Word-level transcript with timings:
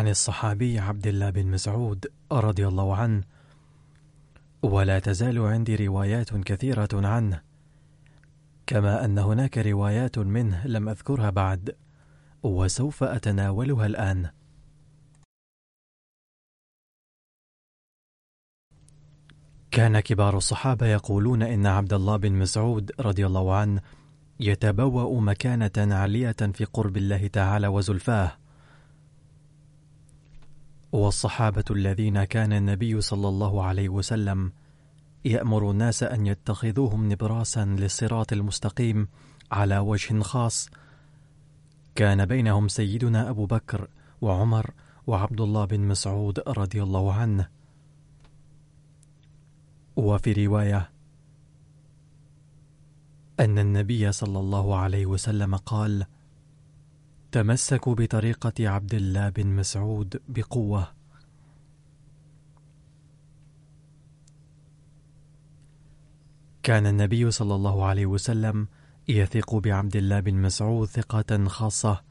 عن 0.00 0.08
الصحابي 0.08 0.78
عبد 0.78 1.06
الله 1.06 1.30
بن 1.30 1.46
مسعود 1.46 2.06
رضي 2.32 2.68
الله 2.68 2.96
عنه 2.96 3.22
ولا 4.62 4.98
تزال 4.98 5.38
عندي 5.38 5.86
روايات 5.86 6.36
كثيرة 6.36 6.88
عنه 6.92 7.42
كما 8.66 9.04
أن 9.04 9.18
هناك 9.18 9.58
روايات 9.58 10.18
منه 10.18 10.66
لم 10.66 10.88
أذكرها 10.88 11.30
بعد 11.30 11.76
وسوف 12.42 13.02
أتناولها 13.02 13.86
الآن. 13.86 14.30
كان 19.70 20.00
كبار 20.00 20.36
الصحابة 20.36 20.86
يقولون 20.86 21.42
إن 21.42 21.66
عبد 21.66 21.92
الله 21.92 22.16
بن 22.16 22.32
مسعود 22.32 22.92
رضي 23.00 23.26
الله 23.26 23.54
عنه 23.54 23.80
يتبوأ 24.40 25.20
مكانة 25.20 25.94
عالية 25.94 26.32
في 26.32 26.64
قرب 26.64 26.96
الله 26.96 27.26
تعالى 27.26 27.68
وزلفاه. 27.68 28.39
والصحابة 30.92 31.64
الذين 31.70 32.24
كان 32.24 32.52
النبي 32.52 33.00
صلى 33.00 33.28
الله 33.28 33.64
عليه 33.64 33.88
وسلم 33.88 34.52
يأمر 35.24 35.70
الناس 35.70 36.02
أن 36.02 36.26
يتخذوهم 36.26 37.12
نبراسا 37.12 37.64
للصراط 37.64 38.32
المستقيم 38.32 39.08
على 39.52 39.78
وجه 39.78 40.20
خاص. 40.20 40.70
كان 41.94 42.26
بينهم 42.26 42.68
سيدنا 42.68 43.30
أبو 43.30 43.46
بكر 43.46 43.88
وعمر 44.20 44.70
وعبد 45.06 45.40
الله 45.40 45.64
بن 45.64 45.80
مسعود 45.80 46.40
رضي 46.48 46.82
الله 46.82 47.12
عنه. 47.12 47.48
وفي 49.96 50.46
رواية 50.46 50.90
أن 53.40 53.58
النبي 53.58 54.12
صلى 54.12 54.38
الله 54.38 54.76
عليه 54.76 55.06
وسلم 55.06 55.56
قال: 55.56 56.06
تمسكوا 57.32 57.94
بطريقة 57.94 58.68
عبد 58.68 58.94
الله 58.94 59.28
بن 59.28 59.46
مسعود 59.46 60.20
بقوة. 60.28 60.88
كان 66.62 66.86
النبي 66.86 67.30
صلى 67.30 67.54
الله 67.54 67.84
عليه 67.84 68.06
وسلم 68.06 68.68
يثق 69.08 69.54
بعبد 69.54 69.96
الله 69.96 70.20
بن 70.20 70.34
مسعود 70.34 70.88
ثقة 70.88 71.44
خاصة، 71.48 72.02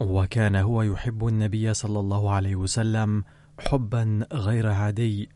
وكان 0.00 0.56
هو 0.56 0.82
يحب 0.82 1.26
النبي 1.26 1.74
صلى 1.74 2.00
الله 2.00 2.30
عليه 2.30 2.56
وسلم 2.56 3.24
حبا 3.58 4.26
غير 4.32 4.66
عادي. 4.66 5.28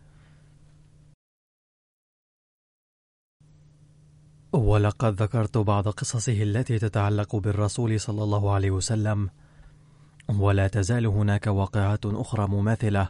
ولقد 4.54 5.22
ذكرت 5.22 5.58
بعض 5.58 5.88
قصصه 5.88 6.42
التي 6.42 6.78
تتعلق 6.78 7.36
بالرسول 7.36 8.00
صلى 8.00 8.22
الله 8.22 8.52
عليه 8.52 8.70
وسلم 8.70 9.30
ولا 10.28 10.68
تزال 10.68 11.06
هناك 11.06 11.46
واقعات 11.46 12.06
أخرى 12.06 12.46
مماثلة 12.48 13.08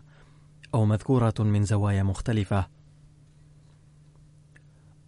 أو 0.74 0.84
مذكوره 0.84 1.34
من 1.38 1.64
زوايا 1.64 2.02
مختلفة. 2.02 2.66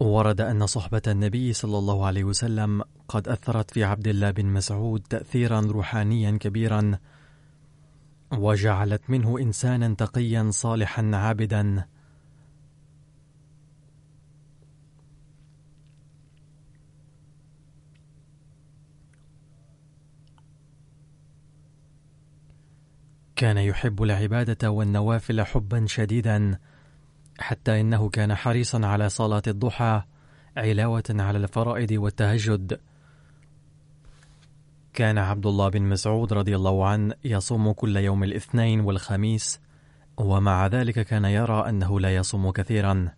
ورد 0.01 0.41
أن 0.41 0.67
صحبة 0.67 1.03
النبي 1.07 1.53
صلى 1.53 1.79
الله 1.79 2.07
عليه 2.07 2.25
وسلم 2.25 2.83
قد 3.09 3.29
أثرت 3.29 3.71
في 3.71 3.85
عبد 3.85 4.09
الله 4.09 4.31
بن 4.31 4.47
مسعود 4.47 5.01
تاثيرا 5.01 5.61
روحانيا 5.61 6.39
كبيرا 6.39 6.99
وجعلت 8.33 9.03
منه 9.11 9.39
انسانا 9.39 9.95
تقيا 9.95 10.51
صالحا 10.51 11.11
عابدا. 11.15 11.87
كان 23.37 23.59
يحب 23.59 24.03
العبادة 24.03 24.71
والنوافل 24.71 25.43
حبا 25.43 25.87
شديدا 25.87 26.59
حتى 27.39 27.81
إنه 27.81 28.09
كان 28.09 28.35
حريصا 28.35 28.87
على 28.87 29.09
صلاة 29.09 29.43
الضحى 29.47 30.03
علاوة 30.57 31.05
على 31.11 31.39
الفرائض 31.39 31.93
والتهجد. 31.93 32.81
كان 34.93 35.19
عبد 35.19 35.47
الله 35.47 35.69
بن 35.69 35.83
مسعود 35.83 36.33
رضي 36.33 36.57
الله 36.57 36.87
عنه 36.87 37.15
يصوم 37.25 37.73
كل 37.73 37.97
يوم 37.97 38.25
الاثنين 38.25 38.81
والخميس 38.81 39.61
ومع 40.17 40.67
ذلك 40.67 41.01
كان 41.01 41.25
يرى 41.25 41.69
أنه 41.69 42.01
لا 42.01 42.17
يصوم 42.17 42.51
كثيرا. 42.51 43.09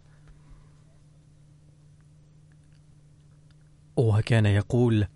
وكان 3.96 4.46
يقول 4.46 5.06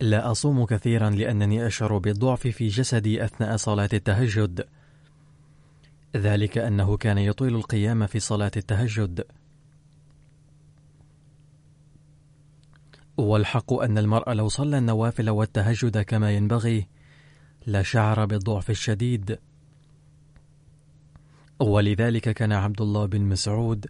لا 0.00 0.30
أصوم 0.30 0.64
كثيرا 0.64 1.10
لأنني 1.10 1.66
أشعر 1.66 1.98
بالضعف 1.98 2.46
في 2.46 2.68
جسدي 2.68 3.24
أثناء 3.24 3.56
صلاة 3.56 3.88
التهجد. 3.92 4.68
ذلك 6.16 6.58
أنه 6.58 6.96
كان 6.96 7.18
يطيل 7.18 7.54
القيام 7.56 8.06
في 8.06 8.20
صلاة 8.20 8.50
التهجد. 8.56 9.24
والحق 13.16 13.72
أن 13.72 13.98
المرء 13.98 14.32
لو 14.32 14.48
صلى 14.48 14.78
النوافل 14.78 15.30
والتهجد 15.30 15.98
كما 15.98 16.30
ينبغي 16.30 16.86
لشعر 17.66 18.24
بالضعف 18.24 18.70
الشديد. 18.70 19.38
ولذلك 21.60 22.30
كان 22.30 22.52
عبد 22.52 22.80
الله 22.80 23.06
بن 23.06 23.20
مسعود 23.20 23.86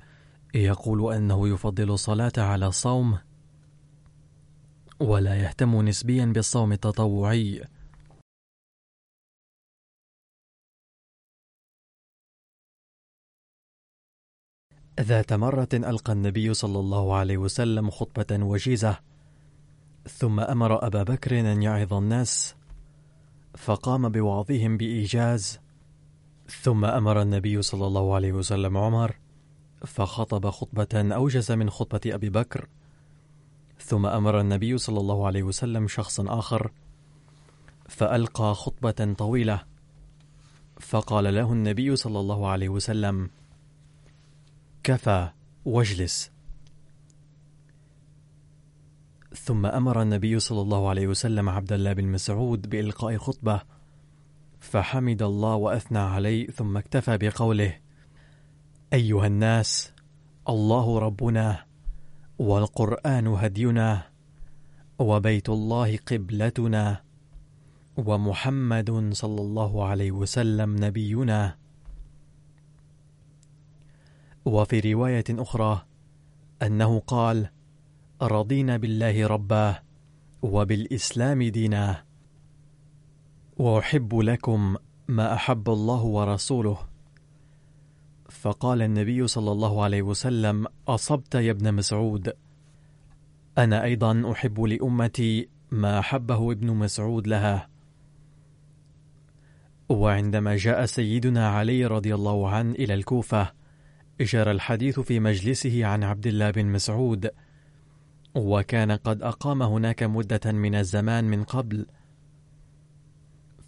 يقول 0.54 1.14
أنه 1.14 1.49
يفضل 1.49 1.90
الصلاة 1.90 2.32
على 2.38 2.66
الصوم 2.66 3.19
ولا 5.00 5.37
يهتم 5.37 5.83
نسبيا 5.89 6.27
بالصوم 6.27 6.73
التطوعي. 6.73 7.65
ذات 15.00 15.33
مرة 15.33 15.69
ألقى 15.75 16.12
النبي 16.12 16.55
صلى 16.55 16.79
الله 16.79 17.15
عليه 17.17 17.37
وسلم 17.37 17.91
خطبة 17.91 18.45
وجيزة 18.45 18.99
ثم 20.09 20.41
أمر 20.41 20.87
أبا 20.87 21.03
بكر 21.03 21.41
أن 21.41 21.62
يعظ 21.62 21.95
الناس 21.95 22.56
فقام 23.56 24.09
بوعظهم 24.09 24.77
بإيجاز. 24.77 25.61
ثم 26.49 26.85
أمر 26.85 27.23
النبي 27.23 27.62
صلى 27.62 27.87
الله 27.87 28.15
عليه 28.15 28.33
وسلم 28.33 28.77
عمر 28.77 29.19
فخطب 29.87 30.50
خطبة 30.50 31.15
أوجز 31.15 31.53
من 31.53 31.71
خطبة 31.71 32.15
أبي 32.15 32.31
بكر. 32.31 32.69
ثم 33.88 34.06
أمر 34.06 34.40
النبي 34.40 34.79
صلى 34.79 35.00
الله 35.00 35.26
عليه 35.26 35.43
وسلم 35.43 35.88
شخصا 35.88 36.38
آخر 36.38 36.70
فألقى 37.88 38.55
خطبة 38.55 39.14
طويلة 39.19 39.64
فقال 40.81 41.35
له 41.35 41.52
النبي 41.52 41.96
صلى 41.96 42.20
الله 42.20 42.49
عليه 42.49 42.69
وسلم 42.69 43.31
كفى 44.85 45.29
واجلس. 45.64 46.31
ثم 49.35 49.67
أمر 49.67 50.02
النبي 50.02 50.38
صلى 50.38 50.61
الله 50.61 50.88
عليه 50.88 51.06
وسلم 51.06 51.49
عبد 51.49 51.73
الله 51.73 51.93
بن 51.93 52.05
مسعود 52.05 52.70
بإلقاء 52.70 53.17
خطبة 53.17 53.61
فحمد 54.61 55.23
الله 55.23 55.55
وأثنى 55.55 55.99
عليه 55.99 56.46
ثم 56.46 56.76
اكتفى 56.76 57.19
بقوله 57.19 57.76
أيها 58.93 59.26
الناس 59.26 59.93
الله 60.49 60.99
ربنا 60.99 61.68
والقرآن 62.38 63.26
هدينا 63.26 64.02
وبيت 64.99 65.49
الله 65.49 65.96
قبلتنا 65.96 67.02
ومحمد 67.96 69.11
صلى 69.12 69.40
الله 69.40 69.85
عليه 69.85 70.12
وسلم 70.12 70.76
نبينا. 70.85 71.58
وفي 74.44 74.93
رواية 74.93 75.25
أخرى 75.31 75.82
أنه 76.62 76.99
قال 76.99 77.50
رضينا 78.23 78.76
بالله 78.76 79.26
ربا 79.26 79.82
وبالإسلام 80.43 81.43
دينا. 81.43 82.05
وأحب 83.56 84.19
لكم 84.19 84.76
ما 85.08 85.35
أحب 85.35 85.70
الله 85.70 86.02
ورسوله. 86.02 86.88
فقال 88.38 88.82
النبي 88.82 89.26
صلى 89.26 89.52
الله 89.52 89.82
عليه 89.82 90.02
وسلم 90.02 90.67
أصبت 90.88 91.35
يا 91.35 91.50
ابن 91.50 91.75
مسعود؟ 91.75 92.32
أنا 93.58 93.85
أيضا 93.85 94.32
أحب 94.32 94.61
لأمتي 94.61 95.49
ما 95.70 95.99
أحبه 95.99 96.52
ابن 96.52 96.70
مسعود 96.70 97.26
لها. 97.26 97.69
وعندما 99.88 100.56
جاء 100.56 100.85
سيدنا 100.85 101.49
علي 101.49 101.87
رضي 101.87 102.14
الله 102.14 102.50
عنه 102.50 102.73
إلى 102.73 102.94
الكوفة 102.94 103.52
جرى 104.20 104.50
الحديث 104.50 105.00
في 105.00 105.20
مجلسه 105.20 105.87
عن 105.87 106.05
عبد 106.05 106.26
الله 106.26 106.50
بن 106.50 106.67
مسعود 106.67 107.31
وكان 108.35 108.93
قد 108.93 109.23
أقام 109.23 109.62
هناك 109.62 110.02
مدة 110.02 110.52
من 110.52 110.75
الزمان 110.75 111.25
من 111.25 111.44
قبل. 111.44 111.87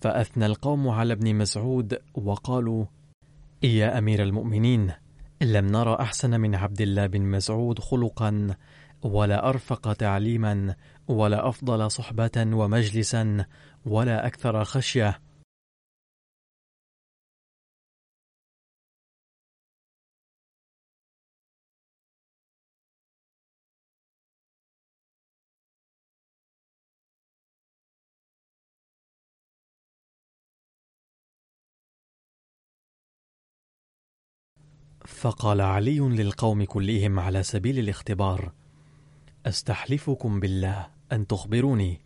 فأثنى 0.00 0.46
القوم 0.46 0.88
على 0.88 1.12
ابن 1.12 1.34
مسعود 1.34 1.99
وقالوا 2.14 2.84
يا 3.62 3.98
أمير 3.98 4.22
المؤمنين 4.22 4.92
لم 5.40 5.66
نرى 5.66 5.96
أحسن 6.00 6.40
من 6.40 6.54
عبد 6.54 6.80
الله 6.80 7.06
بن 7.06 7.22
مسعود 7.22 7.78
خلقا 7.78 8.56
ولا 9.02 9.48
أرفق 9.48 9.92
تعليما 9.92 10.74
ولا 11.08 11.48
أفضل 11.48 11.90
صحبة 11.90 12.30
ومجلسا 12.36 13.44
ولا 13.86 14.26
أكثر 14.26 14.64
خشية. 14.64 15.20
فقال 35.20 35.61
علي 35.61 35.99
للقوم 35.99 36.64
كلهم 36.64 37.19
على 37.20 37.43
سبيل 37.43 37.78
الاختبار 37.78 38.52
أستحلفكم 39.46 40.40
بالله 40.40 40.87
أن 41.12 41.26
تخبروني؟ 41.26 42.00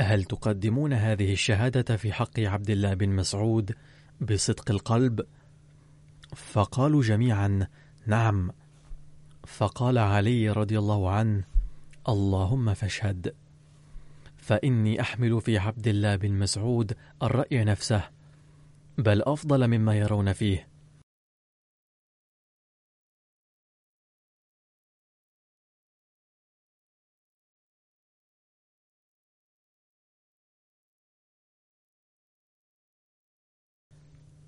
هل 0.00 0.24
تقدمون 0.24 0.92
هذه 0.92 1.32
الشهادة 1.32 1.96
في 1.96 2.12
حق 2.12 2.40
عبد 2.40 2.70
الله 2.70 2.94
بن 2.94 3.08
مسعود 3.08 3.74
بصدق 4.20 4.70
القلب؟ 4.70 5.26
فقالوا 6.36 7.02
جميعا 7.02 7.66
نعم. 8.06 8.50
فقال 9.46 9.98
علي 9.98 10.50
رضي 10.50 10.78
الله 10.78 11.10
عنه 11.10 11.44
اللهم 12.08 12.74
فاشهد. 12.74 13.34
فإني 14.36 15.00
أحمل 15.00 15.40
في 15.40 15.58
عبد 15.58 15.88
الله 15.88 16.16
بن 16.16 16.32
مسعود 16.32 16.96
الرأي 17.22 17.64
نفسه 17.64 18.02
بل 18.98 19.22
أفضل 19.22 19.68
مما 19.68 19.94
يرون 19.94 20.32
فيه. 20.32 20.71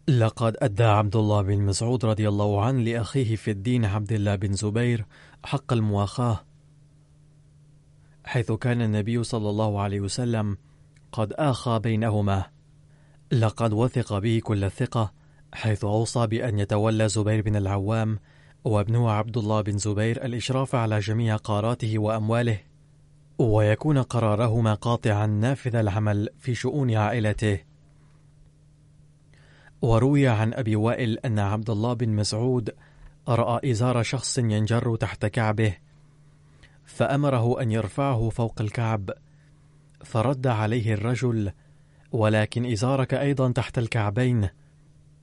لقد 0.09 0.56
أدى 0.59 0.85
عبد 0.85 1.17
الله 1.17 1.43
بن 1.43 1.62
مسعود 1.62 2.05
رضي 2.05 2.29
الله 2.29 2.65
عنه 2.65 2.83
لأخيه 2.83 3.37
في 3.37 3.51
الدين 3.51 3.85
عبد 3.85 4.12
الله 4.12 4.35
بن 4.35 4.53
زبير 4.53 5.06
حق 5.45 5.73
المواخاة 5.73 6.45
حيث 8.25 8.53
كان 8.53 8.83
النبي 8.83 9.25
صلى 9.25 9.51
الله 9.51 9.81
عليه 9.81 10.01
وسلم 10.01 10.59
قد 11.12 11.33
آخى 11.33 11.79
بينهما. 11.79 12.45
لقد 13.33 13.73
وثق 13.73 14.19
به 14.19 14.41
كل 14.45 14.65
الثقة 14.65 15.12
حيث 15.53 15.85
أوصى 15.85 16.27
بأن 16.27 16.59
يتولى 16.59 17.09
زبير 17.09 17.43
بن 17.43 17.56
العوام 17.56 18.19
وابنه 18.65 19.11
عبد 19.11 19.37
الله 19.37 19.61
بن 19.61 19.79
زبير 19.79 20.25
الإشراف 20.25 20.75
على 20.75 20.99
جميع 20.99 21.37
قاراته 21.37 21.99
وأمواله 21.99 22.61
ويكون 23.39 23.99
قرارهما 23.99 24.75
قاطعا 24.75 25.27
نافذ 25.27 25.77
العمل 25.77 26.29
في 26.39 26.55
شؤون 26.55 26.95
عائلته. 26.95 27.74
وروي 29.84 30.28
عن 30.28 30.54
أبي 30.54 30.76
وائل 30.76 31.19
أن 31.19 31.38
عبد 31.38 31.70
الله 31.70 31.92
بن 31.92 32.08
مسعود 32.08 32.70
رأى 33.28 33.70
إزار 33.70 34.02
شخص 34.02 34.38
ينجر 34.38 34.96
تحت 34.96 35.26
كعبه 35.26 35.76
فأمره 36.84 37.62
أن 37.62 37.70
يرفعه 37.70 38.28
فوق 38.28 38.60
الكعب 38.60 39.10
فرد 40.04 40.46
عليه 40.46 40.94
الرجل 40.94 41.52
ولكن 42.12 42.72
إزارك 42.72 43.14
أيضا 43.14 43.52
تحت 43.52 43.78
الكعبين 43.78 44.48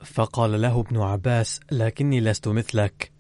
فقال 0.03 0.61
له 0.61 0.79
ابن 0.79 0.97
عباس 0.97 1.59
لكني 1.71 2.21
لست 2.21 2.47
مثلك 2.47 3.11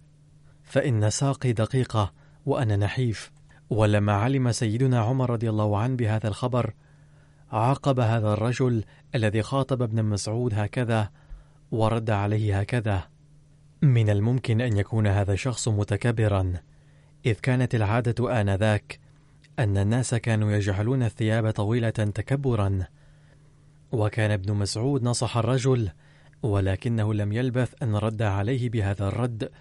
فإن 0.63 1.09
ساقي 1.09 1.53
دقيقة 1.53 2.13
وأنا 2.45 2.75
نحيف 2.75 3.31
ولما 3.69 4.13
علم 4.13 4.51
سيدنا 4.51 4.99
عمر 4.99 5.29
رضي 5.29 5.49
الله 5.49 5.77
عنه 5.77 5.95
بهذا 5.95 6.27
الخبر 6.27 6.73
عاقب 7.51 7.99
هذا 7.99 8.33
الرجل 8.33 8.83
الذي 9.15 9.41
خاطب 9.41 9.81
ابن 9.81 10.05
مسعود 10.05 10.53
هكذا 10.53 11.09
ورد 11.71 12.09
عليه 12.09 12.59
هكذا. 12.59 13.07
من 13.81 14.09
الممكن 14.09 14.61
أن 14.61 14.77
يكون 14.77 15.07
هذا 15.07 15.33
الشخص 15.33 15.67
متكبرا 15.67 16.53
إذ 17.25 17.33
كانت 17.33 17.75
العادة 17.75 18.41
آنذاك 18.41 18.99
أن 19.59 19.77
الناس 19.77 20.15
كانوا 20.15 20.51
يجعلون 20.51 21.03
الثياب 21.03 21.51
طويلة 21.51 21.89
تكبرا. 21.89 22.87
وكان 23.91 24.31
ابن 24.31 24.53
مسعود 24.53 25.03
نصح 25.03 25.37
الرجل 25.37 25.89
ولكنه 26.43 27.13
لم 27.13 27.31
يلبث 27.31 27.83
أن 27.83 27.95
رد 27.95 28.21
عليه 28.21 28.69
بهذا 28.69 29.07
الرد 29.07 29.51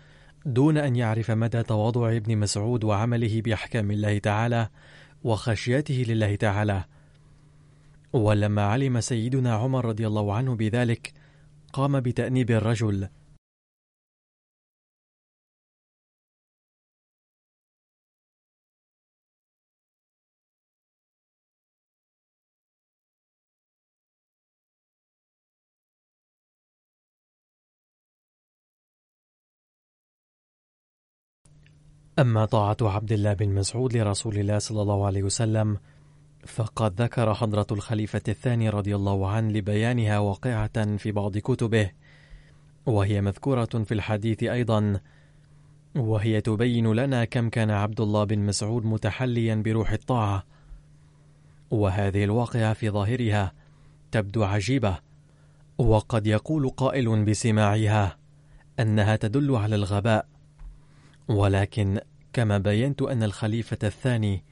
دون 0.47 0.79
أن 0.79 0.97
يعرف 0.97 1.31
مدى 1.31 1.63
تواضع 1.63 2.17
ابن 2.17 2.39
مسعود 2.39 2.85
وعمله 2.85 3.43
بأحكام 3.43 3.91
الله 3.91 4.19
تعالى 4.19 4.69
وخشيته 5.25 6.05
لله 6.09 6.37
تعالى. 6.37 6.85
ولما 8.13 8.63
علم 8.63 9.01
سيدنا 9.01 9.55
عمر 9.55 9.85
رضي 9.85 10.07
الله 10.07 10.35
عنه 10.35 10.57
بذلك 10.57 11.13
قام 11.73 12.01
بتأنيب 12.01 12.51
الرجل. 12.51 13.09
أما 32.19 32.45
طاعة 32.45 32.77
عبد 32.83 33.13
الله 33.13 33.33
بن 33.33 33.49
مسعود 33.49 33.97
لرسول 33.97 34.39
الله 34.39 34.59
صلى 34.59 34.83
الله 34.83 35.07
عليه 35.07 35.23
وسلم 35.23 35.79
فقد 36.47 37.03
ذكر 37.03 37.35
حضرة 37.35 37.67
الخليفة 37.73 38.23
الثاني 38.29 38.69
رضي 38.69 38.97
الله 38.97 39.29
عنه 39.29 39.53
لبيانها 39.53 40.19
واقعة 40.19 40.97
في 40.97 41.13
بعض 41.13 41.39
كتبه 41.39 41.91
وهي 42.87 43.21
مذكورة 43.21 43.65
في 43.65 43.95
الحديث 43.95 44.43
أيضا 44.43 45.01
وهي 45.97 46.41
تبين 46.41 46.93
لنا 46.93 47.25
كم 47.25 47.49
كان 47.49 47.71
عبد 47.71 48.01
الله 48.01 48.25
بن 48.25 48.39
مسعود 48.39 48.87
متحليا 48.87 49.55
بروح 49.55 49.91
الطاعة. 49.91 50.45
وهذه 51.71 52.25
الواقعة 52.25 52.73
في 52.73 52.91
ظاهرها 52.91 53.53
تبدو 54.13 54.45
عجيبة 54.45 54.99
وقد 55.79 56.27
يقول 56.27 56.69
قائل 56.69 57.25
بسماعها 57.25 58.17
أنها 58.81 59.17
تدل 59.17 59.57
على 59.57 59.75
الغباء. 59.75 60.27
ولكن 61.29 62.01
كما 62.33 62.59
بينت 62.59 63.03
أن 63.03 63.23
الخليفة 63.23 63.79
الثاني 63.83 64.45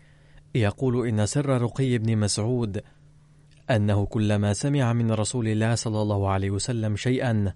يقول 0.55 1.09
إن 1.09 1.27
سر 1.27 1.63
رقي 1.63 1.99
بن 1.99 2.19
مسعود 2.19 2.83
أنه 3.71 4.07
كلما 4.07 4.53
سمع 4.53 4.93
من 4.93 5.13
رسول 5.13 5.49
الله 5.49 5.75
صلى 5.75 6.03
الله 6.03 6.31
عليه 6.31 6.51
وسلم 6.51 6.97
شيئا 6.97 7.55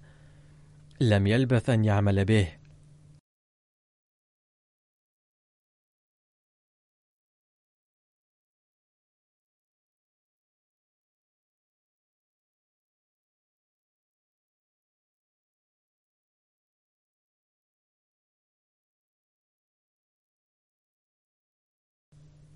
لم 1.01 1.27
يلبث 1.27 1.69
أن 1.69 1.85
يعمل 1.85 2.25
به. 2.25 2.62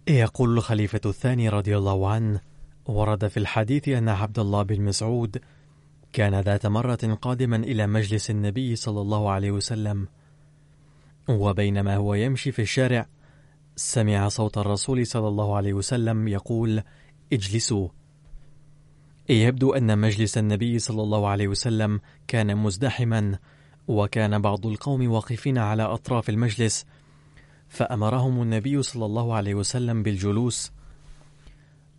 يقول 0.07 0.57
الخليفة 0.57 1.01
الثاني 1.05 1.49
رضي 1.49 1.77
الله 1.77 2.09
عنه 2.09 2.41
ورد 2.85 3.27
في 3.27 3.37
الحديث 3.37 3.89
أن 3.89 4.09
عبد 4.09 4.39
الله 4.39 4.63
بن 4.63 4.81
مسعود 4.81 5.41
كان 6.13 6.39
ذات 6.39 6.65
مرة 6.65 7.17
قادما 7.21 7.55
إلى 7.55 7.87
مجلس 7.87 8.29
النبي 8.29 8.75
صلى 8.75 9.01
الله 9.01 9.29
عليه 9.31 9.51
وسلم 9.51 10.07
وبينما 11.29 11.95
هو 11.95 12.13
يمشي 12.13 12.51
في 12.51 12.61
الشارع 12.61 13.07
سمع 13.75 14.27
صوت 14.27 14.57
الرسول 14.57 15.07
صلى 15.07 15.27
الله 15.27 15.55
عليه 15.55 15.73
وسلم 15.73 16.27
يقول 16.27 16.83
اجلسوا. 17.33 17.87
يبدو 19.29 19.73
أن 19.73 19.97
مجلس 19.97 20.37
النبي 20.37 20.79
صلى 20.79 21.01
الله 21.01 21.27
عليه 21.27 21.47
وسلم 21.47 21.99
كان 22.27 22.57
مزدحما 22.57 23.39
وكان 23.87 24.41
بعض 24.41 24.65
القوم 24.65 25.11
واقفين 25.11 25.57
على 25.57 25.83
أطراف 25.83 26.29
المجلس 26.29 26.85
فأمرهم 27.67 28.41
النبي 28.41 28.81
صلى 28.83 29.05
الله 29.05 29.33
عليه 29.33 29.55
وسلم 29.55 30.03
بالجلوس. 30.03 30.71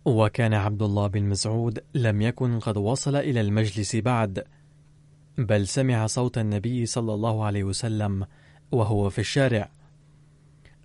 وكان 0.05 0.53
عبد 0.53 0.81
الله 0.81 1.07
بن 1.07 1.23
مسعود 1.23 1.79
لم 1.93 2.21
يكن 2.21 2.59
قد 2.59 2.77
وصل 2.77 3.15
إلى 3.15 3.41
المجلس 3.41 3.95
بعد 3.95 4.43
بل 5.37 5.67
سمع 5.67 6.05
صوت 6.05 6.37
النبي 6.37 6.85
صلى 6.85 7.13
الله 7.13 7.45
عليه 7.45 7.63
وسلم 7.63 8.27
وهو 8.71 9.09
في 9.09 9.19
الشارع. 9.19 9.69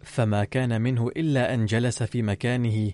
فما 0.03 0.45
كان 0.45 0.81
منه 0.81 1.09
إلا 1.09 1.55
أن 1.55 1.67
جلس 1.67 2.03
في 2.03 2.23
مكانه 2.23 2.93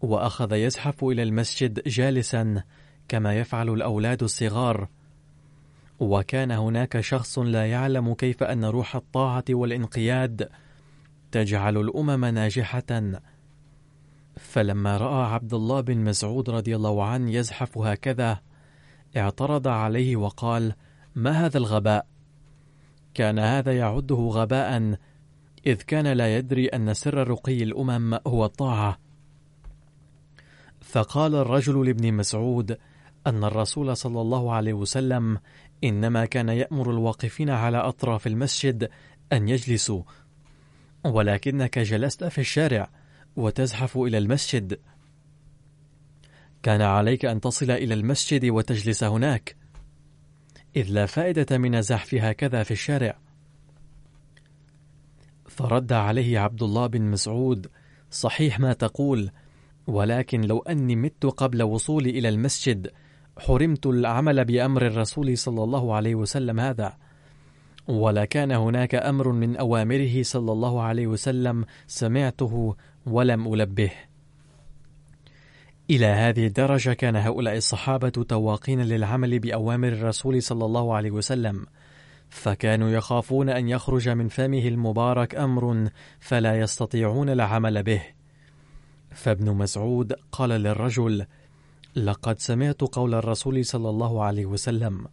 وأخذ 0.00 0.52
يزحف 0.52 1.04
إلى 1.04 1.22
المسجد 1.22 1.82
جالسا 1.88 2.62
كما 3.08 3.34
يفعل 3.34 3.68
الأولاد 3.68 4.22
الصغار. 4.22 4.88
وكان 6.00 6.50
هناك 6.50 7.00
شخص 7.00 7.38
لا 7.38 7.66
يعلم 7.66 8.14
كيف 8.14 8.42
أن 8.42 8.64
روح 8.64 8.96
الطاعة 8.96 9.44
والانقياد 9.50 10.48
تجعل 11.36 11.76
الأمم 11.76 12.24
ناجحة. 12.24 13.12
فلما 14.36 14.96
رأى 14.96 15.32
عبد 15.34 15.54
الله 15.54 15.80
بن 15.80 15.98
مسعود 15.98 16.50
رضي 16.50 16.76
الله 16.76 17.04
عنه 17.04 17.32
يزحف 17.32 17.78
هكذا 17.78 18.40
اعترض 19.16 19.68
عليه 19.68 20.16
وقال 20.16 20.74
ما 21.14 21.46
هذا 21.46 21.58
الغباء؟ 21.58 22.06
كان 23.14 23.38
هذا 23.38 23.72
يعده 23.76 24.14
غباء 24.14 24.98
إذ 25.66 25.82
كان 25.82 26.06
لا 26.06 26.36
يدري 26.36 26.66
أن 26.66 26.94
سر 26.94 27.28
رقي 27.28 27.62
الأمم 27.62 28.18
هو 28.26 28.44
الطاعة. 28.44 28.98
فقال 30.80 31.34
الرجل 31.34 31.86
لابن 31.86 32.14
مسعود 32.14 32.78
أن 33.26 33.44
الرسول 33.44 33.96
صلى 33.96 34.20
الله 34.20 34.52
عليه 34.52 34.72
وسلم 34.72 35.38
إنما 35.84 36.24
كان 36.24 36.48
يأمر 36.48 36.90
الواقفين 36.90 37.50
على 37.50 37.78
أطراف 37.78 38.26
المسجد 38.26 38.88
أن 39.32 39.48
يجلسوا 39.48 40.02
ولكنك 41.06 41.78
جلست 41.78 42.24
في 42.24 42.38
الشارع 42.38 42.90
وتزحف 43.36 43.98
إلى 43.98 44.18
المسجد. 44.18 44.80
كان 46.62 46.82
عليك 46.82 47.24
أن 47.24 47.40
تصل 47.40 47.70
إلى 47.70 47.94
المسجد 47.94 48.44
وتجلس 48.44 49.04
هناك. 49.04 49.56
إذ 50.76 50.90
لا 50.90 51.06
فائدة 51.06 51.58
من 51.58 51.74
الزحف 51.74 52.14
هكذا 52.14 52.62
في 52.62 52.70
الشارع. 52.70 53.18
فرد 55.48 55.92
عليه 55.92 56.38
عبد 56.38 56.62
الله 56.62 56.86
بن 56.86 57.02
مسعود 57.02 57.66
صحيح 58.10 58.60
ما 58.60 58.72
تقول 58.72 59.30
ولكن 59.86 60.40
لو 60.40 60.58
أني 60.58 60.96
مت 60.96 61.26
قبل 61.26 61.62
وصولي 61.62 62.10
إلى 62.10 62.28
المسجد 62.28 62.90
حرمت 63.38 63.86
العمل 63.86 64.44
بأمر 64.44 64.86
الرسول 64.86 65.38
صلى 65.38 65.64
الله 65.64 65.94
عليه 65.94 66.14
وسلم 66.14 66.60
هذا. 66.60 66.96
ولا 67.88 68.24
كان 68.24 68.52
هناك 68.52 68.94
أمر 68.94 69.32
من 69.32 69.56
أوامره 69.56 70.22
صلى 70.22 70.52
الله 70.52 70.82
عليه 70.82 71.06
وسلم 71.06 71.64
سمعته 71.86 72.76
ولم 73.06 73.54
ألبه. 73.54 73.90
إلى 75.90 76.06
هذه 76.06 76.46
الدرجة 76.46 76.92
كان 76.92 77.16
هؤلاء 77.16 77.56
الصحابة 77.56 78.08
تواقين 78.08 78.80
للعمل 78.80 79.38
بأوامر 79.38 79.88
الرسول 79.88 80.42
صلى 80.42 80.64
الله 80.64 80.94
عليه 80.94 81.10
وسلم 81.10 81.66
فكانوا 82.28 82.90
يخافون 82.90 83.48
أن 83.48 83.68
يخرج 83.68 84.08
من 84.08 84.28
فمه 84.28 84.68
المبارك 84.68 85.34
أمر 85.34 85.90
فلا 86.20 86.60
يستطيعون 86.60 87.28
العمل 87.28 87.82
به. 87.82 88.02
فابن 89.10 89.50
مسعود 89.50 90.12
قال 90.32 90.50
للرجل 90.50 91.26
لقد 91.96 92.38
سمعت 92.38 92.80
قول 92.80 93.14
الرسول 93.14 93.64
صلى 93.64 93.90
الله 93.90 94.24
عليه 94.24 94.46
وسلم 94.46 95.06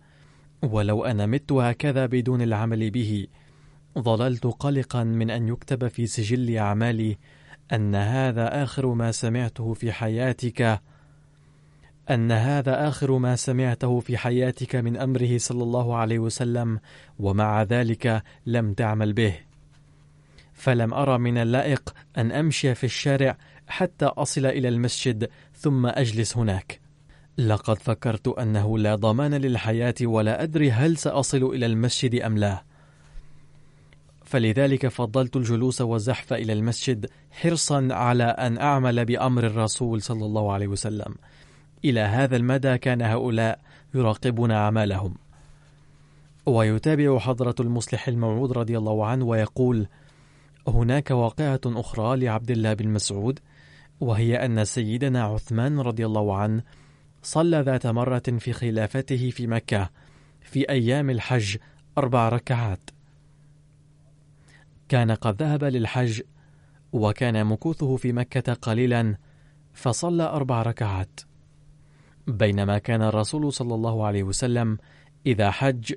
ولو 0.63 1.05
أنا 1.05 1.25
مت 1.25 1.51
هكذا 1.51 2.05
بدون 2.05 2.41
العمل 2.41 2.91
به. 2.91 3.27
ظللت 3.99 4.45
قلقا 4.45 5.03
من 5.03 5.29
أن 5.29 5.47
يكتب 5.47 5.87
في 5.87 6.07
سجل 6.07 6.57
أعمالي 6.57 7.17
أن 7.73 7.95
هذا 7.95 8.63
آخر 8.63 8.93
ما 8.93 9.11
سمعته 9.11 9.73
في 9.73 9.91
حياتك 9.91 10.81
أن 12.09 12.31
هذا 12.31 12.87
آخر 12.87 13.17
ما 13.17 13.35
سمعته 13.35 13.99
في 13.99 14.17
حياتك 14.17 14.75
من 14.75 14.97
أمره 14.97 15.37
صلى 15.37 15.63
الله 15.63 15.95
عليه 15.95 16.19
وسلم 16.19 16.79
ومع 17.19 17.63
ذلك 17.63 18.23
لم 18.45 18.73
تعمل 18.73 19.13
به. 19.13 19.35
فلم 20.53 20.93
أرى 20.93 21.17
من 21.17 21.37
اللائق 21.37 21.93
أن 22.17 22.31
أمشي 22.31 22.75
في 22.75 22.83
الشارع 22.83 23.37
حتى 23.67 24.05
أصل 24.05 24.45
إلى 24.45 24.67
المسجد 24.67 25.29
ثم 25.55 25.85
أجلس 25.85 26.37
هناك. 26.37 26.82
لقد 27.37 27.79
فكرت 27.79 28.27
أنه 28.27 28.77
لا 28.77 28.95
ضمان 28.95 29.33
للحياة 29.33 29.95
ولا 30.01 30.43
أدري 30.43 30.71
هل 30.71 30.97
سأصل 30.97 31.43
إلى 31.43 31.65
المسجد 31.65 32.21
أم 32.21 32.37
لا. 32.37 32.63
فلذلك 34.25 34.87
فضلت 34.87 35.35
الجلوس 35.35 35.81
والزحف 35.81 36.33
إلى 36.33 36.53
المسجد 36.53 37.09
حرصا 37.31 37.87
على 37.91 38.23
أن 38.23 38.57
أعمل 38.57 39.05
بأمر 39.05 39.45
الرسول 39.45 40.01
صلى 40.01 40.25
الله 40.25 40.53
عليه 40.53 40.67
وسلم. 40.67 41.15
إلى 41.85 41.99
هذا 41.99 42.35
المدى 42.35 42.77
كان 42.77 43.01
هؤلاء 43.01 43.59
يراقبون 43.95 44.51
أعمالهم. 44.51 45.13
ويتابع 46.45 47.19
حضرة 47.19 47.55
المصلح 47.59 48.07
الموعود 48.07 48.51
رضي 48.51 48.77
الله 48.77 49.05
عنه 49.05 49.25
ويقول 49.25 49.87
هناك 50.67 51.11
واقعة 51.11 51.61
أخرى 51.65 52.17
لعبد 52.17 52.51
الله 52.51 52.73
بن 52.73 52.89
مسعود 52.89 53.39
وهي 53.99 54.45
أن 54.45 54.65
سيدنا 54.65 55.23
عثمان 55.23 55.79
رضي 55.79 56.05
الله 56.05 56.37
عنه 56.37 56.63
صلى 57.23 57.61
ذات 57.61 57.87
مرة 57.87 58.23
في 58.37 58.53
خلافته 58.53 59.29
في 59.29 59.47
مكة 59.47 59.89
في 60.41 60.69
أيام 60.69 61.09
الحج 61.09 61.57
أربع 61.97 62.29
ركعات. 62.29 62.89
كان 64.89 65.11
قد 65.11 65.43
ذهب 65.43 65.63
للحج 65.63 66.21
وكان 66.93 67.45
مكوثه 67.45 67.95
في 67.95 68.11
مكة 68.11 68.53
قليلا 68.53 69.15
فصلى 69.73 70.23
أربع 70.23 70.61
ركعات. 70.61 71.19
بينما 72.27 72.77
كان 72.77 73.01
الرسول 73.01 73.53
صلى 73.53 73.75
الله 73.75 74.05
عليه 74.05 74.23
وسلم 74.23 74.77
إذا 75.25 75.51
حج 75.51 75.93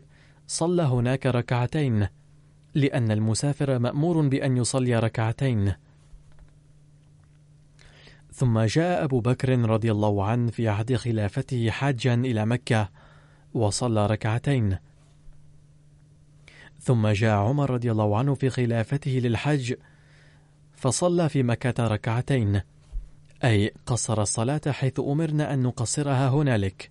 صلى 0.47 0.83
هناك 0.83 1.26
ركعتين 1.26 2.06
لأن 2.75 3.11
المسافر 3.11 3.78
مأمور 3.78 4.28
بأن 4.28 4.56
يصلي 4.56 4.99
ركعتين. 4.99 5.75
ثم 8.36 8.60
جاء 8.60 9.04
أبو 9.04 9.20
بكر 9.20 9.58
رضي 9.58 9.92
الله 9.92 10.24
عنه 10.24 10.50
في 10.50 10.68
عهد 10.68 10.94
خلافته 10.94 11.70
حاجا 11.70 12.14
إلى 12.14 12.46
مكة 12.46 12.88
وصلى 13.54 14.06
ركعتين. 14.06 14.78
ثم 16.80 17.08
جاء 17.08 17.36
عمر 17.36 17.70
رضي 17.70 17.90
الله 17.90 18.18
عنه 18.18 18.34
في 18.34 18.50
خلافته 18.50 19.10
للحج 19.10 19.74
فصلى 20.72 21.28
في 21.28 21.42
مكة 21.42 21.86
ركعتين. 21.86 22.60
أي 23.44 23.72
قصر 23.86 24.22
الصلاة 24.22 24.60
حيث 24.68 25.00
أمرنا 25.00 25.54
أن 25.54 25.62
نقصرها 25.62 26.28
هنالك. 26.28 26.90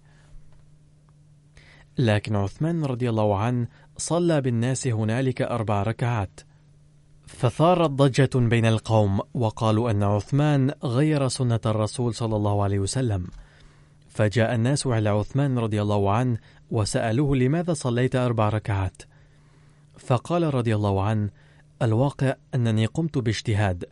لكن 1.98 2.36
عثمان 2.36 2.86
رضي 2.86 3.10
الله 3.10 3.38
عنه 3.38 3.68
صلى 3.98 4.42
بالناس 4.42 4.88
هنالك 4.88 5.42
أربع 5.42 5.84
ركعات. 5.84 6.40
فثارت 7.28 7.90
ضجة 7.90 8.30
بين 8.36 8.66
القوم 8.66 9.22
وقالوا 9.34 9.92
أن 9.92 10.04
عثمان 10.04 10.74
غير 10.84 11.28
سنة 11.28 11.60
الرسول 11.66 12.14
صلى 12.14 12.36
الله 12.36 12.64
عليه 12.64 12.80
وسلم. 12.80 13.28
فجاء 14.10 14.56
الناس 14.56 14.88
على 14.88 15.10
عثمان 15.10 15.60
رضي 15.60 15.82
الله 15.82 16.12
عنه 16.12 16.38
وسألوه 16.72 17.36
لماذا 17.36 17.74
صليت 17.74 18.16
أربع 18.16 18.50
ركعات. 18.50 19.02
فقال 19.98 20.54
رضي 20.54 20.76
الله 20.76 21.04
عنه 21.04 21.30
الواقع 21.82 22.34
أنني 22.56 22.86
قمت 22.86 23.18
باجتهاد 23.18 23.86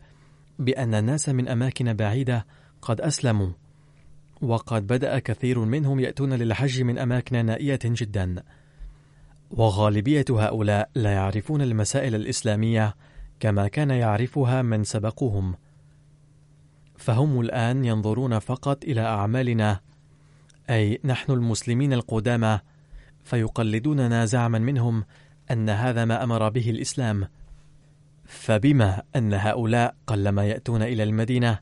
بأن 0.58 0.94
الناس 0.94 1.28
من 1.28 1.48
أماكن 1.48 1.92
بعيدة 1.92 2.46
قد 2.82 3.00
أسلموا 3.00 3.50
وقد 4.42 4.86
بدأ 4.86 5.18
كثير 5.18 5.58
منهم 5.58 6.00
يأتون 6.00 6.32
للحج 6.32 6.82
من 6.82 6.98
أماكن 6.98 7.46
نائية 7.46 7.78
جدا. 7.84 8.42
وغالبية 9.50 10.24
هؤلاء 10.30 10.90
لا 10.94 11.12
يعرفون 11.12 11.62
المسائل 11.62 12.14
الإسلامية 12.14 12.94
كما 13.44 13.68
كان 13.68 13.90
يعرفها 13.90 14.62
من 14.62 14.84
سبقوهم. 14.84 15.54
فهم 16.96 17.40
الآن 17.40 17.84
ينظرون 17.84 18.38
فقط 18.38 18.84
إلى 18.84 19.00
أعمالنا 19.00 19.80
أي 20.70 21.00
نحن 21.04 21.32
المسلمين 21.32 21.92
القدامى 21.92 22.58
فيقلدوننا 23.24 24.24
زعما 24.24 24.58
منهم 24.58 25.04
أن 25.50 25.70
هذا 25.70 26.04
ما 26.04 26.24
أمر 26.24 26.48
به 26.48 26.70
الإسلام. 26.70 27.28
فبما 28.24 29.02
أن 29.16 29.34
هؤلاء 29.34 29.94
قلما 30.06 30.46
يأتون 30.46 30.82
إلى 30.82 31.02
المدينة 31.02 31.58